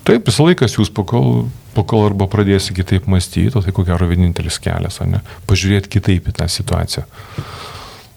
[0.05, 1.47] Taip, visą laiką jūs pakol,
[1.77, 6.29] pakol arba pradėsi kitaip mąstyti, o tai ko gero vienintelis kelias, o ne pažiūrėti kitaip
[6.29, 7.07] į tą situaciją.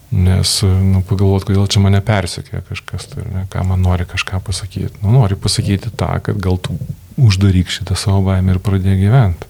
[0.08, 5.02] Nes, nu, pagalvot, kodėl čia mane persekė kažkas, tai ne, ką man nori kažką pasakyti.
[5.02, 6.76] Nu, nori pasakyti tą, kad gal tu
[7.20, 9.48] uždaryk šitą savo baimę ir pradėk gyventi.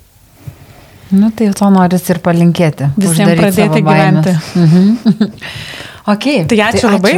[1.15, 2.91] Nu, tai to noris ir palinkėti.
[2.99, 4.35] Visiems pradėti gyventi.
[4.59, 5.29] Mhm.
[6.15, 6.27] ok.
[6.51, 7.15] Tai ačiū labai.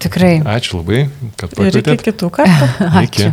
[0.00, 0.34] Tikrai.
[0.48, 1.04] Ačiū labai,
[1.40, 2.68] kad Ir iki kitų kartų.
[3.08, 3.32] Iki.